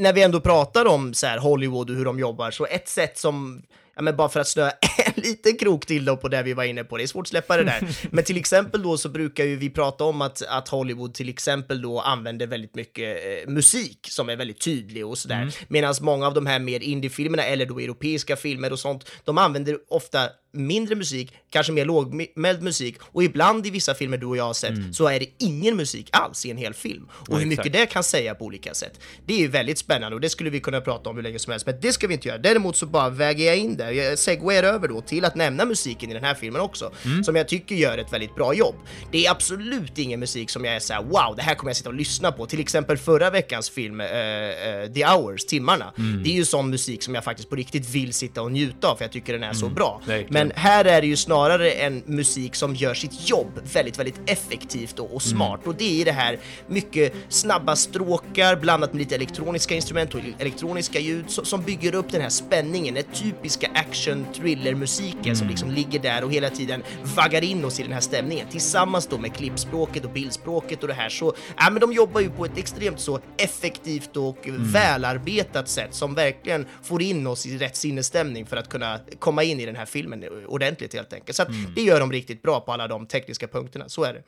[0.00, 3.18] när vi ändå pratar om så här Hollywood och hur de jobbar, så ett sätt
[3.18, 3.62] som
[3.96, 4.70] ja men bara för att snöa
[5.04, 7.28] en liten krok till då på det vi var inne på, det är svårt att
[7.28, 7.96] släppa det där.
[8.10, 11.82] Men till exempel då så brukar ju vi prata om att, att Hollywood till exempel
[11.82, 15.42] då använder väldigt mycket eh, musik som är väldigt tydlig och sådär.
[15.42, 15.52] Mm.
[15.68, 19.78] Medan många av de här mer indiefilmerna eller då europeiska filmer och sånt, de använder
[19.88, 24.44] ofta mindre musik, kanske mer lågmäld musik och ibland i vissa filmer du och jag
[24.44, 27.08] har sett så är det ingen musik alls i en hel film.
[27.28, 27.80] Och hur mycket exakt.
[27.80, 29.00] det kan säga på olika sätt.
[29.26, 31.50] Det är ju väldigt spännande och det skulle vi kunna prata om hur länge som
[31.50, 32.38] helst, men det ska vi inte göra.
[32.38, 36.10] Däremot så bara väger jag in det, jag segwayar över då till att nämna musiken
[36.10, 36.92] i den här filmen också,
[37.24, 38.74] som jag tycker gör ett väldigt bra jobb.
[39.12, 41.88] Det är absolut ingen musik som jag är såhär wow, det här kommer jag sitta
[41.88, 42.46] och lyssna på.
[42.46, 45.92] Till exempel förra veckans film, eh, eh, The Hours, Timmarna.
[46.24, 48.96] Det är ju sån musik som jag faktiskt på riktigt vill sitta och njuta av,
[48.96, 50.00] för jag tycker den är så bra.
[50.06, 50.32] verkligen.
[50.42, 54.98] Men här är det ju snarare en musik som gör sitt jobb väldigt, väldigt effektivt
[54.98, 55.60] och, och smart.
[55.64, 61.00] Och det är det här mycket snabba stråkar blandat med lite elektroniska instrument och elektroniska
[61.00, 65.98] ljud som, som bygger upp den här spänningen, den typiska action thriller-musiken som liksom ligger
[65.98, 66.82] där och hela tiden
[67.16, 68.46] vaggar in oss i den här stämningen.
[68.50, 72.30] Tillsammans då med klippspråket och bildspråket och det här så, ja men de jobbar ju
[72.30, 77.76] på ett extremt så effektivt och välarbetat sätt som verkligen får in oss i rätt
[77.76, 81.36] sinnesstämning för att kunna komma in i den här filmen ordentligt helt enkelt.
[81.36, 84.22] Så att det gör de riktigt bra på alla de tekniska punkterna, så är det.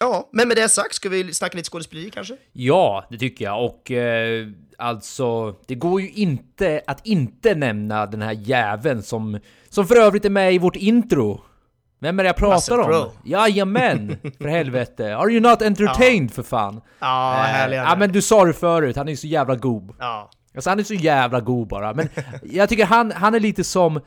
[0.00, 2.36] Ja, men med det sagt, ska vi snacka lite skådespeleri kanske?
[2.52, 3.64] Ja, det tycker jag.
[3.64, 4.46] Och eh,
[4.78, 10.24] alltså, det går ju inte att inte nämna den här jäveln som, som för övrigt
[10.24, 11.40] är med i vårt intro.
[12.00, 13.10] Vem är det jag pratar Russell om?
[13.24, 15.16] Jajamän, för helvete.
[15.16, 16.80] Are you not entertained för fan?
[16.98, 19.94] Ja, eh, han Ja men du sa det förut, han är ju så jävla god.
[19.98, 20.30] Ja.
[20.54, 21.94] Alltså han är så jävla god bara.
[21.94, 22.08] Men
[22.42, 24.00] jag tycker han, han är lite som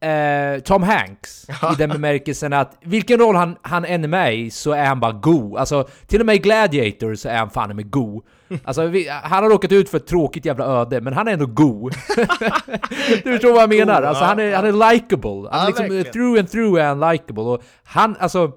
[0.00, 4.50] eh, Tom Hanks i den bemärkelsen att vilken roll han, han än är med i
[4.50, 5.58] så är han bara god.
[5.58, 8.24] Alltså till och med i Gladiator så är han fan med god.
[8.64, 11.46] Alltså vi, han har råkat ut för ett tråkigt jävla öde, men han är ändå
[11.46, 11.94] god.
[13.24, 14.02] du förstår vad jag menar?
[14.02, 15.48] Alltså han är, han är likable.
[15.52, 17.42] Han är liksom, through and through är han likable.
[17.42, 18.52] Och han, alltså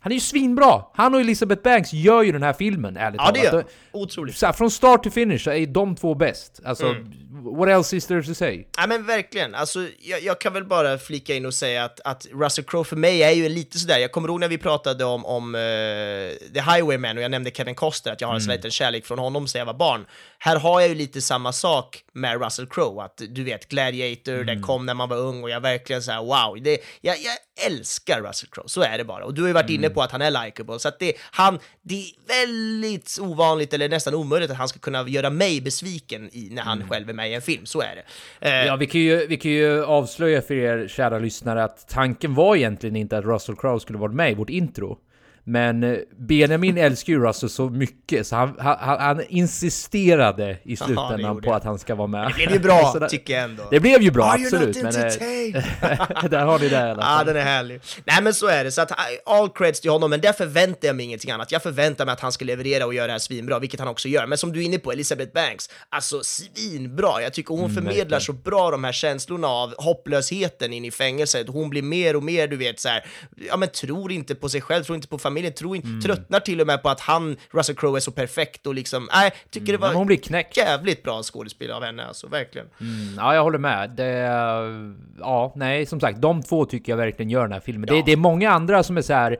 [0.00, 0.82] han är ju svinbra!
[0.94, 3.52] Han och Elizabeth Banks gör ju den här filmen, ärligt Ja, det talat.
[3.52, 4.36] gör Otroligt.
[4.36, 6.60] Så här, från start till finish så är de två bäst.
[6.64, 7.12] Alltså, Mm.
[7.32, 8.64] What else is there to say?
[8.76, 12.26] Ja men verkligen, alltså jag, jag kan väl bara flika in och säga att, att
[12.32, 15.26] Russell Crowe för mig är ju lite sådär, jag kommer ihåg när vi pratade om,
[15.26, 15.60] om eh,
[16.54, 19.18] The Highwayman och jag nämnde Kevin Costner, att jag har en sån liten kärlek från
[19.18, 20.06] honom sedan jag var barn.
[20.38, 24.62] Här har jag ju lite samma sak med Russell Crowe, att du vet Gladiator, den
[24.62, 28.48] kom när man var ung och jag verkligen såhär wow, det, jag, jag älskar Russell
[28.48, 29.24] Crowe, så är det bara.
[29.24, 31.58] Och du har ju varit inne på att han är likable, så att det, han,
[31.82, 36.48] det är väldigt ovanligt eller nästan omöjligt att han ska kunna göra mig besviken i,
[36.50, 37.94] när han själv är med i en film, så är
[38.40, 38.48] det.
[38.48, 42.34] Eh, Ja, vi kan, ju, vi kan ju avslöja för er kära lyssnare att tanken
[42.34, 44.98] var egentligen inte att Russell Crowe skulle vara med i vårt intro.
[45.44, 51.40] Men eh, Benjamin älskar ju Russell så mycket så han, han, han- insisterade i slutändan
[51.42, 52.26] på att han ska vara med.
[52.28, 53.62] Det blev ju bra, där- tycker jag ändå.
[53.70, 54.82] Det blev ju bra, Are absolut.
[54.82, 55.02] Men, eh,
[56.30, 57.26] där har ni det i alla Ja, fall.
[57.26, 57.80] den är härlig.
[58.04, 58.70] Nej, men så är det.
[58.70, 61.52] Så att eh, all creds till honom, men där förväntar jag mig ingenting annat.
[61.52, 64.08] Jag förväntar mig att han ska leverera och göra det här svinbra, vilket han också
[64.08, 64.26] gör.
[64.26, 67.22] Men som du är inne på, Elizabeth Banks, alltså svinbra.
[67.22, 71.46] Jag tycker hon Mm, förmedlar så bra de här känslorna av hopplösheten in i fängelset.
[71.48, 73.04] Hon blir mer och mer, du vet, så här,
[73.48, 76.00] ja men tror inte på sig själv, tror inte på familjen, tror inte, Mm.
[76.00, 79.30] tröttnar till och med på att han, Russell Crowe, är så perfekt och liksom, nej,
[79.50, 80.56] tycker det Mm, Men var hon blir knäckt.
[80.56, 82.66] jävligt bra skådespel av henne, alltså, verkligen.
[82.80, 83.90] Mm, Ja, jag håller med.
[83.90, 84.08] Det,
[85.20, 87.86] ja, nej, som sagt, de två tycker jag verkligen gör den här filmen.
[87.88, 89.36] Det, det är många andra som är så här.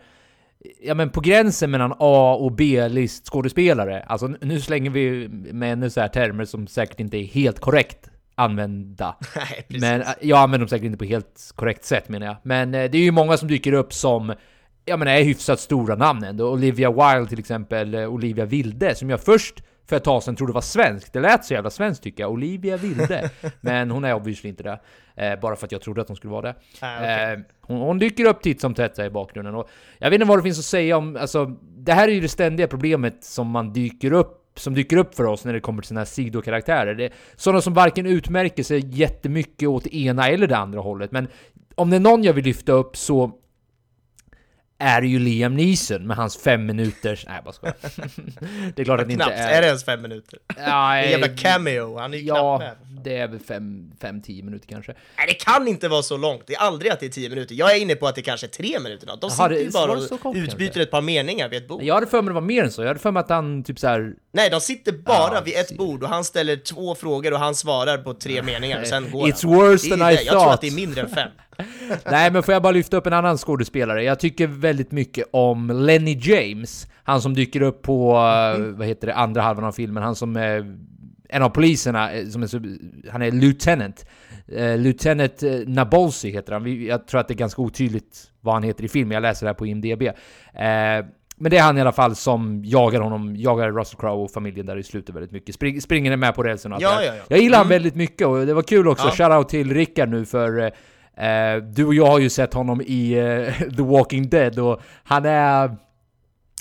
[0.82, 4.02] Ja men på gränsen mellan A och B-list skådespelare.
[4.06, 8.08] Alltså nu slänger vi med ännu så här termer som säkert inte är helt korrekt
[8.34, 9.16] använda.
[9.36, 9.66] Nej.
[9.80, 12.36] Men jag använder dem säkert inte på helt korrekt sätt menar jag.
[12.42, 14.34] Men eh, det är ju många som dyker upp som
[14.84, 16.52] ja men är hyfsat stora namn ändå.
[16.52, 20.52] Olivia Wilde till exempel, eh, Olivia Wilde, som jag först för ett tag sedan trodde
[20.52, 21.12] var svensk.
[21.12, 22.32] Det lät så jävla svenskt tycker jag.
[22.32, 23.30] Olivia Wilde.
[23.60, 24.80] Men hon är obviously inte det.
[25.14, 26.54] Eh, bara för att jag trodde att hon skulle vara det.
[26.80, 27.32] Ah, okej.
[27.32, 29.54] eh, hon, hon dyker upp titt som tätt i bakgrunden.
[29.54, 29.68] Och
[29.98, 31.16] jag vet inte vad det finns att säga om...
[31.16, 35.14] Alltså, det här är ju det ständiga problemet som man dyker upp som dyker upp
[35.14, 36.94] för oss när det kommer till såna här sidokaraktärer.
[36.94, 41.12] Det är sådana som varken utmärker sig jättemycket åt det ena eller det andra hållet.
[41.12, 41.28] Men
[41.74, 43.32] om det är någon jag vill lyfta upp så
[44.82, 47.24] är det ju Liam Neeson med hans fem minuters...
[47.26, 47.74] Nej, jag bara skojar.
[48.76, 49.48] Det är klart att det inte Knappt, är...
[49.50, 50.38] är det ens fem minuter?
[50.56, 53.02] Ja, En jävla cameo, han är ju Ja, knappt med.
[53.04, 54.92] det är väl fem, fem, tio minuter kanske.
[55.18, 56.42] Nej, det kan inte vara så långt.
[56.46, 57.54] Det är aldrig att det är tio minuter.
[57.54, 59.06] Jag är inne på att det kanske är tre minuter.
[59.06, 59.16] Då.
[59.16, 60.82] De sitter ju bara och kort utbyter kanske?
[60.82, 61.82] ett par meningar vid ett bord.
[61.82, 62.82] Jag hade för mig det var mer än så.
[62.82, 64.12] Jag hade för mig att han typ så här.
[64.32, 67.54] Nej, de sitter bara Ja, vid ett bord och han ställer två frågor och han
[67.54, 69.54] svarar på tre meningar och sen går It's han.
[69.54, 70.00] worse than.
[70.10, 70.60] I Jag tror att thought.
[70.60, 71.28] det är mindre än fem.
[72.10, 74.02] Nej, men får jag bara lyfta upp en annan skådespelare?
[74.04, 76.86] Jag tycker väldigt mycket om Lenny James.
[77.04, 78.10] Han som dyker upp på,
[78.56, 80.02] eh, vad heter det, andra halvan av filmen.
[80.02, 80.64] Han som eh,
[81.28, 82.48] en av poliserna, eh, som är
[83.10, 84.06] han är lieutenant.
[84.48, 86.84] Eh, lieutenant Nabolsi heter han.
[86.84, 89.48] Jag tror att det är ganska otydligt vad han heter i filmen, jag läser det
[89.48, 90.02] här på IMDB.
[90.02, 90.12] Eh,
[91.36, 94.66] men det är han i alla fall som jagar honom, jagar Russell Crowe och familjen
[94.66, 95.54] där i slutet väldigt mycket.
[95.54, 97.22] Spring, springer med på rälsen och allt Ja, ja, ja.
[97.28, 97.74] Jag gillar han Mm.
[97.74, 99.06] väldigt mycket och det var kul också.
[99.06, 99.12] Ja.
[99.28, 100.72] Shoutout till Rickard nu för
[101.16, 105.24] eh, du och jag har ju sett honom i eh, The Walking Dead och han
[105.24, 105.76] är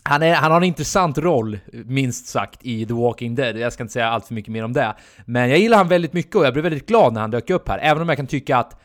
[0.03, 3.57] han, är, han har en intressant roll, minst sagt, i The Walking Dead.
[3.57, 4.95] Jag ska inte säga allt för mycket mer om det.
[5.25, 7.69] Men jag gillar han väldigt mycket och jag blev väldigt glad när han dök upp
[7.69, 7.79] här.
[7.81, 8.81] Även om jag kan tycka att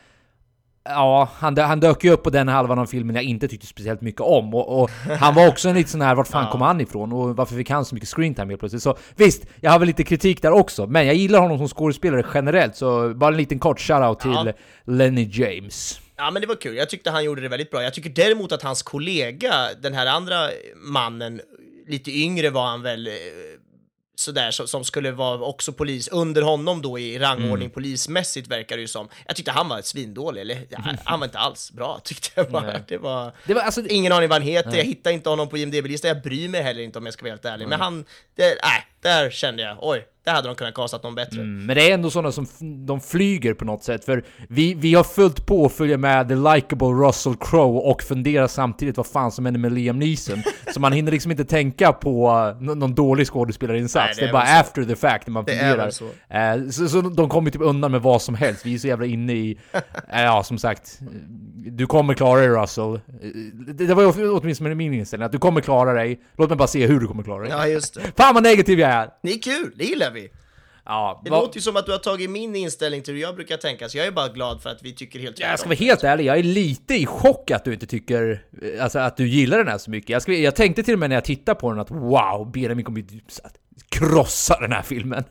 [0.89, 4.01] Ja, han, han dök ju upp på den halvan av filmen jag inte tyckte speciellt
[4.01, 4.53] mycket om.
[4.55, 6.51] Och, och han var också en lite sån här, vart fan Ja.
[6.51, 7.11] kom han ifrån?
[7.13, 8.83] Och varför fick han så mycket screentime helt plötsligt?
[8.83, 10.87] Så visst, jag har väl lite kritik där också.
[10.87, 12.75] Men jag gillar honom som skådespelare generellt.
[12.75, 14.53] Så bara en liten kort shoutout till Ja.
[14.85, 15.99] Lenny James.
[16.17, 16.75] Ja, men det var kul.
[16.75, 17.83] Jag tyckte han gjorde det väldigt bra.
[17.83, 20.35] Jag tycker däremot att hans kollega, den här andra
[20.75, 21.41] mannen,
[21.87, 23.13] lite yngre var han väl, eh,
[24.19, 28.81] sådär, som, som skulle vara också polis, under honom då i rangordning polismässigt verkar det
[28.81, 29.07] ju som.
[29.25, 32.51] Jag tyckte han var ett svindålig, eller ja, han var inte alls bra tyckte jag
[32.51, 32.67] bara.
[32.67, 32.83] Nej.
[32.87, 33.31] Det var...
[33.45, 33.87] Det var alltså...
[33.87, 34.79] Ingen aning vad han heter, Nej.
[34.79, 37.31] jag hittar inte honom på IMDB-listan, jag bryr mig heller inte om jag ska vara
[37.31, 37.67] helt ärlig.
[37.67, 38.05] Men han,
[38.35, 41.41] det, nej, där kände jag, oj, där hade de kunnat kastat någon bättre.
[41.41, 42.47] Mm, men det är ändå sådana som
[42.85, 46.35] de flyger på något sätt, för vi, vi har följt på att följa med the
[46.35, 50.43] likable Russell Crowe och fundera samtidigt vad fan som händer med Liam Neeson.
[50.73, 54.05] så man hinner liksom inte tänka på nå- någon dålig skådespelarinsats.
[54.05, 54.59] Nej, det det, är är bara så.
[54.59, 55.89] after the fact när man är funderar.
[55.89, 56.05] så.
[56.29, 58.65] Eh, så, så de kommer typ undan med vad som helst.
[58.65, 59.57] Vi är så jävla inne i...
[60.13, 60.99] eh, ja, som sagt.
[61.69, 62.93] Du kommer klara dig Russell.
[62.93, 62.99] Eh,
[63.67, 66.19] Det, det var ju åtminstone min inställning, att du kommer klara dig.
[66.37, 67.51] Låt mig bara se hur du kommer klara dig.
[67.51, 68.01] Ja, just det.
[68.17, 68.96] Fan vad negativ jag är!
[69.23, 70.29] Det är kul, det gillar vi.
[70.85, 73.35] Ja, Det vad- låter ju som att du har tagit min inställning till hur jag
[73.35, 75.75] brukar tänka, så jag är bara glad för att vi tycker helt Jag ska vara
[75.77, 79.27] helt ärlig, jag är lite i chock att du inte tycker, eh, alltså att du
[79.27, 80.09] gillar den här så mycket.
[80.09, 82.85] Jag, ska, jag tänkte till och med när jag tittade på den att wow, Benjamin
[82.85, 83.19] kommer ju
[83.89, 85.23] krossa den här filmen.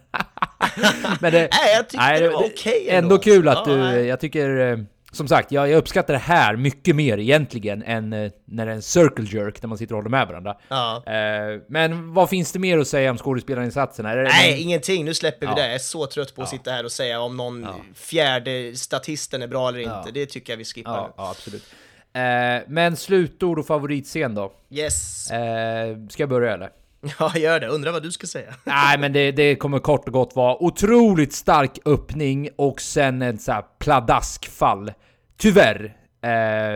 [1.20, 3.18] Men det, Nej, jag tyckte det var okej Ändå, ändå.
[3.18, 4.06] kul att Ja, du, nej.
[4.06, 4.78] jag tycker, eh,
[5.12, 8.76] som sagt, jag, jag uppskattar det här mycket mer egentligen än eh, när det är
[8.76, 10.56] en circle jerk där man sitter och håller med varandra.
[10.68, 11.02] Ja.
[11.06, 14.14] Eh, Men vad finns det mer att säga om skådespelarinsatserna?
[14.14, 15.04] Nej, någon- ingenting.
[15.04, 15.54] Nu släpper vi Ja.
[15.56, 15.62] det.
[15.66, 19.46] Jag är så trött på att sitta här och säga om någon fjärde statisten är
[19.46, 19.90] bra eller inte.
[20.04, 20.10] Ja.
[20.14, 21.12] Det tycker jag vi skippar Ja, nu.
[21.16, 21.64] ja absolut.
[22.12, 24.52] Eh, Men slutord och favoritscen då?
[24.70, 25.30] Yes.
[25.30, 26.70] Eh, ska jag börja eller?
[27.18, 27.66] Ja, gör det.
[27.68, 28.54] Undrar vad du ska säga.
[28.64, 33.38] Nej men det, det kommer kort och gott vara otroligt stark öppning och sen en
[33.38, 34.92] så här pladaskfall.
[35.38, 35.96] Tyvärr.
[36.22, 36.30] Eh,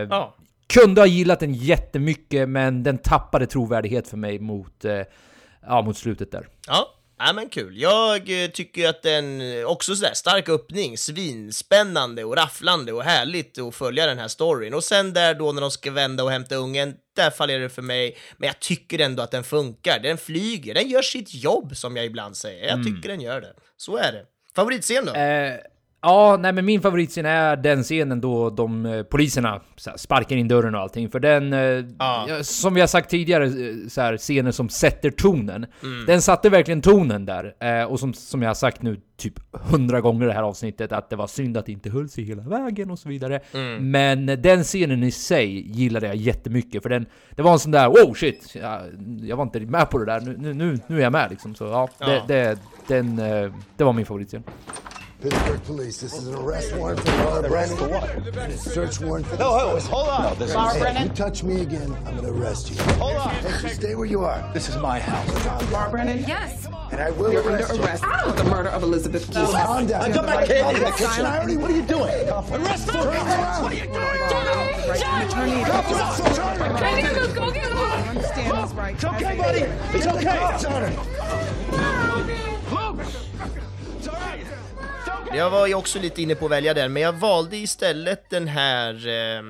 [0.09, 0.35] Ja.
[0.73, 5.01] Kunde ha gillat den jättemycket men den tappade trovärdighet för mig mot, eh,
[5.67, 6.47] ja, mot slutet där.
[6.67, 6.87] Ja.
[7.25, 7.77] Ja men kul.
[7.77, 13.57] Jag eh, tycker att den, eh, också sådär stark öppning, svinspännande och rafflande och härligt
[13.57, 14.73] att följa den här storyn.
[14.73, 17.81] Och sen där då när de ska vända och hämta ungen, där faller det för
[17.81, 18.17] mig.
[18.37, 19.99] Men jag tycker ändå att den funkar.
[19.99, 22.67] Den flyger, den gör sitt jobb som jag ibland säger.
[22.67, 23.53] Jag tycker den gör det.
[23.77, 24.25] Så är det.
[24.55, 25.13] Favoritscen då?
[25.13, 25.55] Eh,
[26.01, 30.35] ja, nej men min favoritscen är den scenen då de eh, poliserna så här, sparkar
[30.35, 31.09] in dörren och allting.
[31.09, 31.59] För den, eh,
[31.99, 32.25] Ja.
[32.29, 33.51] ja, som vi har sagt tidigare, eh,
[33.89, 35.65] så här, scener som sätter tonen.
[35.83, 36.05] Mm.
[36.05, 37.53] Den satte verkligen tonen där.
[37.59, 41.09] Eh, och som, som jag har sagt nu typ hundra gånger det här avsnittet, att
[41.09, 43.39] det var synd att det inte höll sig hela vägen och så vidare.
[43.53, 43.91] Mm.
[43.91, 46.83] Men den scenen i sig gillade jag jättemycket.
[46.83, 48.81] För den, det var en sån där wow shit, jag,
[49.21, 51.55] jag var inte med på det där, nu, nu- nu, är jag med liksom.
[51.55, 52.07] Så ja, Ja.
[52.07, 54.43] Det, det, den, eh, det var min favoritscen.
[55.21, 57.77] Pittsburgh police, this is an arrest warrant for Laura Brennan.
[57.79, 60.23] And a search warrant for No, hold, hold on.
[60.23, 61.03] No, this Laura hey, Brennan?
[61.03, 62.77] you touch me again, I'm gonna arrest you.
[62.93, 63.29] Hold on.
[63.29, 64.51] Hey, stay where you are.
[64.51, 65.71] This is my house.
[65.71, 66.25] Laura Brennan?
[66.27, 66.67] Yes.
[66.91, 67.97] And I will You're arrest under you.
[67.97, 69.35] for the murder of Elizabeth Keys.
[69.51, 70.01] Calm down.
[70.01, 71.25] I come back in in the kitchen.
[71.25, 72.27] Irony, what are you doing?
[72.27, 73.05] Arrest him!
[73.05, 74.01] What are you doing?
[76.81, 77.77] Baby, go, go get him.
[77.77, 78.95] understand this, right?
[78.95, 79.59] It's okay, buddy.
[79.95, 80.41] It's okay.
[80.41, 80.55] Luke!
[80.55, 80.97] It's all right.
[82.63, 83.05] It's
[83.41, 83.70] okay.
[85.33, 88.47] Jag var ju också lite inne på att välja den, men jag valde istället den
[88.47, 89.41] här eh,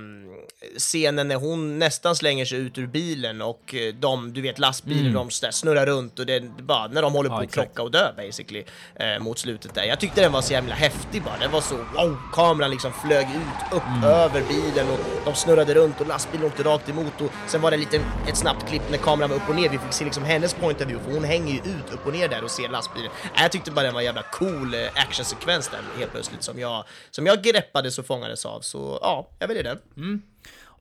[0.78, 5.01] scenen när hon nästan slänger sig ut ur bilen och eh, de, du vet lastbilen,
[5.01, 5.14] Mm.
[5.41, 7.91] de snurrar runt och det är bara när de håller på Ja, att krocka och
[7.91, 8.64] dö basically
[8.95, 9.84] eh, mot slutet där.
[9.84, 11.38] Jag tyckte den var så jävla häftig bara.
[11.39, 14.03] Den var så wow, kameran liksom flög ut upp Mm.
[14.03, 17.78] över bilen och de snurrade runt och lastbilen åkte rakt emot och sen var det
[17.78, 19.70] lite, ett snabbt klipp när kameran var upp och ner.
[19.70, 22.14] Vi fick se liksom hennes point of view för hon hänger ju ut upp och
[22.14, 23.12] ner där och ser lastbilen.
[23.36, 26.59] Äh, Jag tyckte bara den var en jävla cool eh, actionsekvens där helt plötsligt som
[26.59, 28.62] jag, som jag greppades och fångades av.
[28.62, 30.22] Så ja, jag väljer den.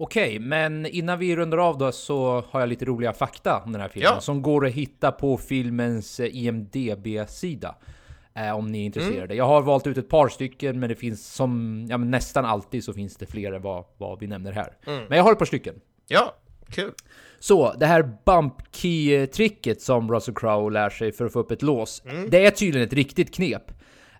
[0.03, 3.80] Okej, men innan vi rundar av då så har jag lite roliga fakta om den
[3.80, 4.20] här filmen Ja.
[4.20, 7.74] som går att hitta på filmens eh, IMDB-sida.
[8.34, 9.24] Eh, om ni är intresserade.
[9.24, 9.36] Mm.
[9.36, 12.92] Jag har valt ut ett par stycken, men det finns som ja, nästan alltid så
[12.92, 14.76] finns det fler än vad, vad vi nämner här.
[14.86, 15.05] Mm.
[15.09, 15.74] Men jag har ett par stycken.
[16.09, 16.34] Ja,
[16.68, 16.92] Kul.
[17.38, 21.62] Så, det här bump key-tricket som Russell Crowe lär sig för att få upp ett
[21.62, 22.30] lås, Mm.
[22.30, 23.62] det är tydligen ett riktigt knep.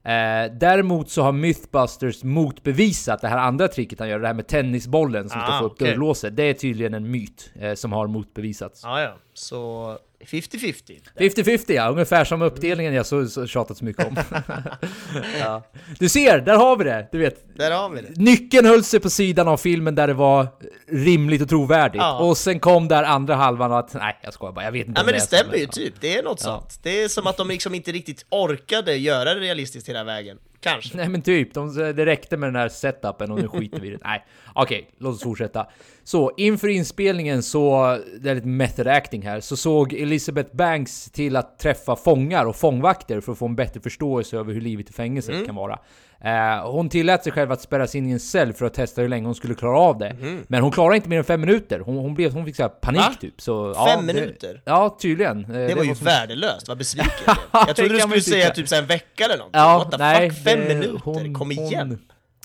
[0.05, 4.47] Eh, däremot så har Mythbusters motbevisat det här andra tricket han gör, det här med
[4.47, 5.89] tennisbollen som ska Ah, få upp okej.
[5.91, 6.37] dörrlåset.
[6.37, 8.81] Det är tydligen en myt eh, som har motbevisats.
[8.85, 9.15] Ja, ja.
[9.35, 11.01] Så 50-50.
[11.19, 14.17] 50-50 ja, ungefär som uppdelningen jag så, så tjatat så mycket om.
[15.41, 15.63] ja.
[15.99, 17.09] Du ser, där har vi det!
[17.13, 18.09] Du vet, Där har vi det.
[18.17, 20.47] Nyckeln höll sig på sidan av filmen där det var
[20.89, 22.03] rimligt och trovärdigt.
[22.03, 22.19] Ja.
[22.19, 25.05] Och sen kom där andra halvan att, nej jag skojar bara, jag vet inte Ja
[25.05, 25.69] men det stämmer ju ja.
[25.71, 26.79] typ, det är något sånt.
[26.83, 30.39] Det är som att de liksom inte riktigt orkade göra det realistiskt hela vägen.
[30.61, 30.97] Kanske.
[30.97, 33.91] Nej men typ, de, det räckte med den här setupen och nu skiter vi i
[33.91, 33.99] det.
[34.05, 35.67] Nej, okej, låt oss fortsätta.
[36.05, 41.37] Så inför inspelningen så, det är lite method acting här, så såg Elizabeth Banks till
[41.37, 44.93] att träffa fångar och fångvakter för att få en bättre förståelse över hur livet i
[44.93, 45.47] fängelset Mm.
[45.47, 45.79] kan vara.
[46.25, 49.09] Eh, hon tillät sig själv att spärras in i en cell för att testa hur
[49.09, 50.17] länge hon skulle klara av det.
[50.49, 51.81] Men hon klarade inte mer än fem minuter.
[51.81, 53.01] Hon, hon, blev, hon fick så här panik.
[53.01, 53.15] Va?
[53.21, 53.41] typ.
[53.41, 54.63] Så, Fem det- minuter?
[54.65, 55.45] Ja, tydligen.
[55.45, 57.63] Eh, Det var ju som- värdelöst, vad besviken jag blev.
[57.67, 59.51] Jag trodde det du skulle säga typ så en vecka eller något.
[59.53, 61.01] Ja, What the nej, fuck, fem det- minuter?
[61.05, 61.89] hon- Kom igen!
[61.89, 61.99] hon-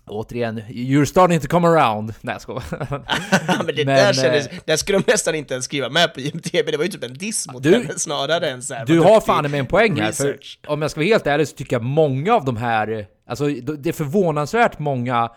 [0.07, 2.13] Återigen, you're starting to come around.
[2.21, 2.63] Nej jag skojar.
[2.71, 2.87] Ja,
[3.65, 6.19] men det Men, där eh, kändes, där skulle de nästan inte ens skriva med på
[6.19, 8.99] IMDB, det var ju typ en diss mot Du- henne snarare än så här, Du
[8.99, 11.75] har fan med en poäng här, för om jag ska vara helt ärlig så tycker
[11.75, 15.31] jag många av de här, alltså det är förvånansvärt många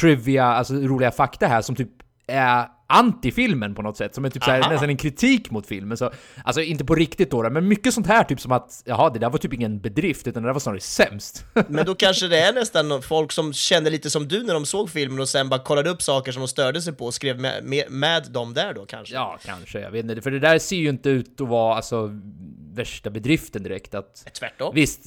[0.00, 1.90] trivia, alltså roliga fakta här som typ
[2.26, 5.96] är anti-filmen på något sätt, som är typ såhär, nästan en kritik mot filmen.
[5.96, 6.10] Så,
[6.44, 9.30] alltså inte på riktigt då, men mycket sånt här typ som att, jaha det där
[9.30, 11.44] var typ ingen bedrift, utan det där var snarare sämst.
[11.68, 14.90] Men då kanske det är nästan folk som kände lite som du när de såg
[14.90, 17.64] filmen och sen bara kollade upp saker som de störde sig på och skrev med,
[17.64, 19.14] med, med dem där då kanske.
[19.14, 22.10] ja, kanske, jag vet inte, för det där ser ju inte ut att vara alltså
[22.74, 23.94] värsta bedriften direkt.
[23.94, 24.74] Att, Tvärtom.
[24.74, 25.00] Visst,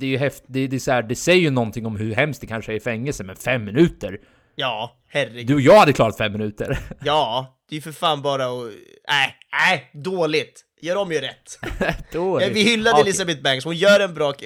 [0.00, 2.14] det är ju häft, det, det, är så här, det säger ju någonting om hur
[2.14, 4.20] hemskt det kanske är i fängelse, men fem minuter?
[4.60, 5.46] Ja, herregud.
[5.46, 6.78] Du och jag hade klarat fem minuter.
[7.04, 8.64] Ja, det är ju för fan bara att...
[9.08, 10.64] Nej, nej, dåligt.
[10.82, 11.58] Gör om, gör rätt.
[12.12, 13.02] Då är Ja, det- vi hyllade Okej.
[13.02, 14.28] Elizabeth Banks, hon gör en bra...
[14.28, 14.36] Eh,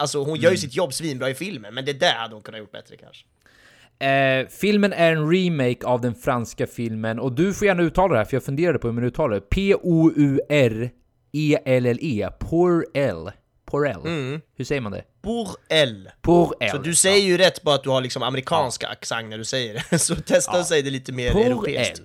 [0.00, 0.40] alltså hon Mm.
[0.40, 2.96] gör ju sitt jobb svinbra i filmen, men det där hade hon kunnat gjort bättre
[2.96, 3.24] kanske.
[4.06, 8.18] Eh, filmen är en remake av den franska filmen, och du får gärna uttala det
[8.18, 9.40] här, för jag funderade på hur man uttalar det.
[11.32, 12.28] P-O-U-R-E-L-L-E.
[12.38, 12.86] Pour
[13.66, 13.70] L.
[13.70, 14.40] Porel.
[14.56, 15.04] Hur säger man det?
[15.22, 16.12] Pour elle.
[16.22, 16.70] Pour L.
[16.70, 19.84] Så du säger ju rätt bara att du har liksom amerikanska accent när du säger
[19.90, 21.98] det, så testa att säga det lite mer Pour europeiskt.
[21.98, 22.04] L.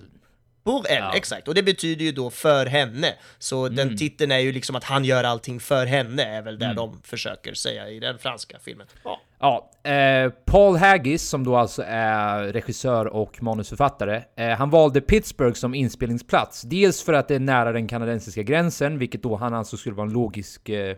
[0.64, 1.48] Pour elle, exakt.
[1.48, 3.14] Och det betyder ju då för henne.
[3.38, 3.76] Så Mm.
[3.76, 6.76] den titeln är ju liksom att han gör allting för henne, är väl där Mm.
[6.76, 8.86] de försöker säga i den franska filmen.
[9.04, 9.20] Ja.
[9.40, 15.54] Ja, eh, Paul Haggis, som då alltså är regissör och manusförfattare, eh, han valde Pittsburgh
[15.54, 16.62] som inspelningsplats.
[16.62, 20.06] Dels för att det är nära den kanadensiska gränsen, vilket då han ansåg skulle vara
[20.06, 20.96] en logisk eh,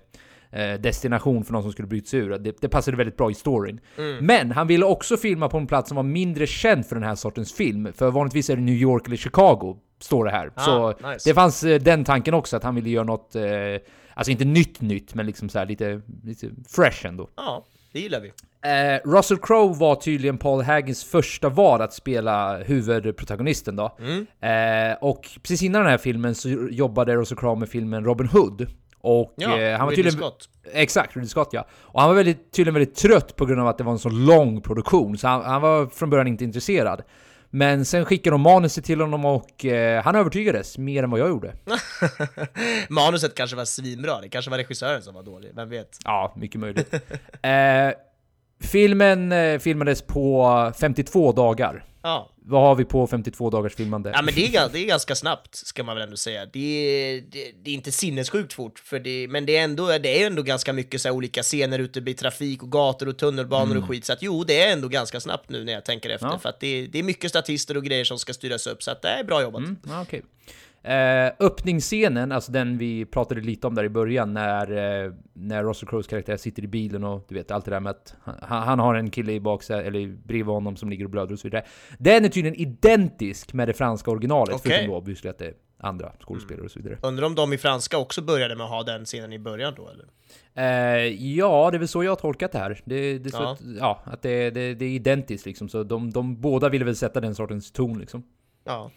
[0.53, 2.39] eh, destination för någon som skulle bryta sig ur.
[2.39, 3.81] Det, det passade väldigt bra i storyn.
[4.21, 7.15] Men han ville också filma på en plats som var mindre känd för den här
[7.15, 10.53] sortens film, för vanligtvis är det New York eller Chicago, står det här.
[10.57, 11.31] Så nice.
[11.31, 13.43] det fanns eh, den tanken också, att han ville göra något, eh,
[14.15, 17.29] alltså inte nytt nytt, men liksom så här lite, lite fresh ändå.
[17.37, 18.33] ja, det gillar vi.
[18.65, 23.97] Eh, Russell Crowe var tydligen Paul Haggins första val att spela huvudprotagonisten då.
[24.47, 28.67] Eh, och precis innan den här filmen så jobbade Russell Crowe med filmen Robin Hood.
[29.03, 30.19] Och Ja, eh, han var tydligen...
[30.19, 30.49] Scott.
[30.73, 31.67] Exakt, Ridley Scott ja.
[31.73, 34.09] Och han var väldigt, tydligen väldigt trött på grund av att det var en så
[34.09, 37.03] lång produktion, så han, han var från början inte intresserad.
[37.51, 41.29] Men sen skickade de manuset till honom och eh, han övertygades mer än vad jag
[41.29, 41.55] gjorde.
[42.89, 45.99] Manuset kanske var svinbra, det kanske var regissören som var dålig, vem vet?
[46.05, 46.95] Ja, mycket möjligt.
[47.43, 47.91] eh,
[48.61, 51.85] filmen eh, filmades på 52 dagar.
[52.03, 52.29] Ja.
[52.45, 54.11] Vad har vi på 52 dagars filmande?
[54.15, 56.47] Ja men det är, det är ganska snabbt, ska man väl ändå säga.
[56.47, 60.23] Det är, det, det är inte sinnessjukt fort, för det, men det är, ändå, det
[60.23, 63.89] är ändå ganska mycket så olika scener ute i trafik och gator och tunnelbanor och
[63.89, 66.39] skit, så att jo, det är ändå ganska snabbt nu när jag tänker efter, Ja.
[66.39, 69.03] för att det, det är mycket statister och grejer som ska styras upp, så att
[69.03, 69.59] det är bra jobbat.
[69.59, 70.23] Mm, ja, okej.
[70.85, 74.71] Eh, öppningsscenen, alltså den vi pratade lite om där i början, när,
[75.05, 77.91] eh, när Russell Crowes karaktär sitter i bilen och du vet allt det där med
[77.91, 81.33] att han, han har en kille i baksätet, eller bredvid honom som ligger och blöder
[81.33, 81.65] och så vidare.
[81.99, 84.73] Den är tydligen identisk med det franska originalet, Okej.
[84.73, 86.99] förutom då obviously att det är andra skådespelare och så vidare.
[87.03, 89.89] Undrar om de i franska också började med att ha den scenen i början då,
[89.89, 90.07] eller?
[90.55, 91.07] Eh,
[91.37, 92.81] ja, det är väl så jag har tolkat det här.
[92.85, 93.53] Det, det är så Ja.
[93.53, 96.97] att, ja, att det, det, det är identiskt liksom, så de, de båda ville väl
[96.97, 98.23] sätta den sortens ton liksom.
[98.65, 98.91] Ja.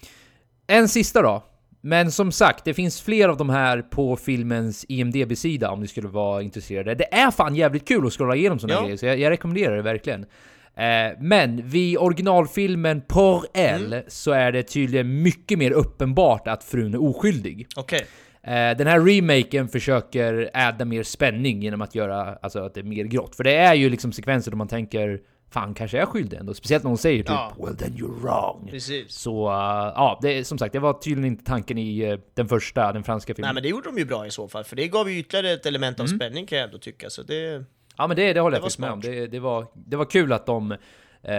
[0.68, 1.44] En sista då.
[1.88, 6.08] Men som sagt, det finns fler av de här på filmens IMDB-sida om ni skulle
[6.08, 6.96] vara intresserade.
[6.96, 8.82] Det är fan jävligt kul att scrolla igenom såna Ja.
[8.84, 10.26] grejer, så jag, jag rekommenderar det verkligen.
[10.76, 14.04] Eh, men vid originalfilmen Por L Mm.
[14.08, 17.68] så är det tydligen mycket mer uppenbart att frun är oskyldig.
[17.76, 18.06] Okej.
[18.44, 22.84] Eh, den här remaken försöker adda mer spänning genom att göra alltså, att det är
[22.84, 23.36] mer grått.
[23.36, 25.20] För det är ju liksom sekvenser då man tänker
[25.50, 26.54] fan kanske är skyldig ändå.
[26.54, 27.54] Speciellt när hon säger typ Ja.
[27.60, 28.68] “Well then you're wrong”.
[28.72, 29.12] Precis.
[29.14, 29.54] Så uh,
[29.96, 33.36] ja, det, som sagt, det var tydligen inte tanken i eh, den första, den franska
[33.36, 33.48] filmen.
[33.48, 35.52] Nej men det gjorde de ju bra i så fall, för det gav ju ytterligare
[35.54, 36.12] ett element Mm.
[36.14, 37.10] av spänning kan jag ändå tycka.
[37.10, 37.64] Så det...
[37.98, 39.02] Ja men det, det håller Det jag faktiskt med om.
[39.02, 40.72] Det, det, var, det var kul att de,
[41.24, 41.38] eh,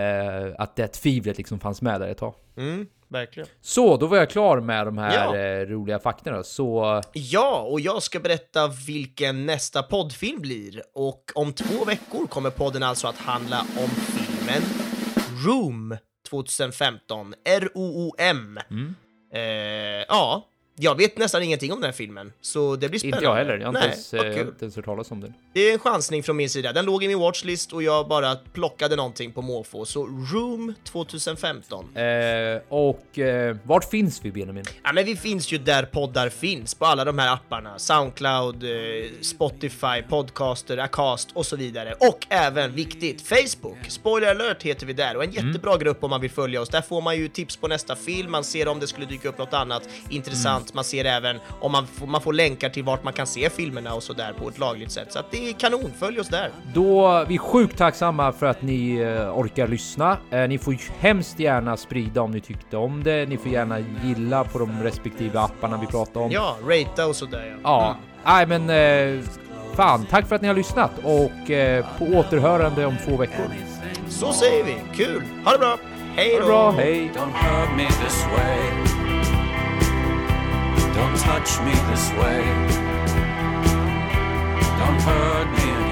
[0.59, 2.35] att det tvivlet liksom fanns med där ett tag.
[2.57, 3.49] Mm, verkligen.
[3.61, 5.37] Så, då var jag klar med de här Ja.
[5.37, 6.43] eh, roliga faktorna.
[6.43, 10.83] Så Ja, och jag ska berätta vilken nästa poddfilm blir.
[10.95, 14.63] Och om två veckor kommer podden alltså att handla om filmen
[15.47, 15.97] Room
[16.31, 17.35] 2015.
[17.45, 18.59] R-O-O-M.
[18.71, 18.95] Mm.
[19.35, 20.47] Eh, ja,
[20.79, 23.17] jag vet nästan ingenting om den här filmen, så det blir spännande.
[23.17, 25.35] inte jag heller, jag har inte, ens, eh, inte ens hört talas om den.
[25.53, 26.73] Det är en chansning från min sida.
[26.73, 29.85] Den låg i min watchlist och jag bara plockade någonting på måfå.
[29.85, 31.97] Så Room 2015.
[31.97, 32.05] Eh,
[32.69, 34.65] och eh, vart finns vi Benjamin?
[34.85, 37.79] Ja, men vi finns ju där poddar finns, på alla de här apparna.
[37.79, 38.71] Soundcloud, eh,
[39.21, 41.95] Spotify, Podcaster, Acast och så vidare.
[41.99, 43.79] Och även, viktigt, Facebook.
[43.89, 46.69] Spoiler alert heter vi där och en jättebra grupp om man vill följa oss.
[46.69, 49.39] Där får man ju tips på nästa film, man ser om det skulle dyka upp
[49.39, 50.66] något annat intressant.
[50.75, 53.95] Man ser även om man får, man får länkar till vart man kan se filmerna
[53.95, 55.13] och så där på ett lagligt sätt.
[55.13, 56.51] Så att det är kanon, följ oss där.
[56.75, 60.17] Då, vi är sjukt tacksamma för att ni eh, orkar lyssna.
[60.31, 63.29] Eh, ni får hemskt gärna sprida om ni tyckte om det.
[63.29, 66.31] Ni får gärna gilla på de respektive apparna vi pratar om.
[66.31, 67.59] Ja, ratea och sådär ja.
[67.63, 69.25] Ja, nej men eh,
[69.75, 71.31] fan, tack för att ni har lyssnat och
[71.99, 73.45] på återhörande om två veckor.
[74.09, 75.23] Så säger vi, kul!
[75.45, 75.79] Ha det bra!
[76.17, 76.45] Hej Ha då!
[76.45, 77.11] det bra, hej!
[80.97, 82.43] Don't touch me this way.
[84.79, 85.86] Don't hurt me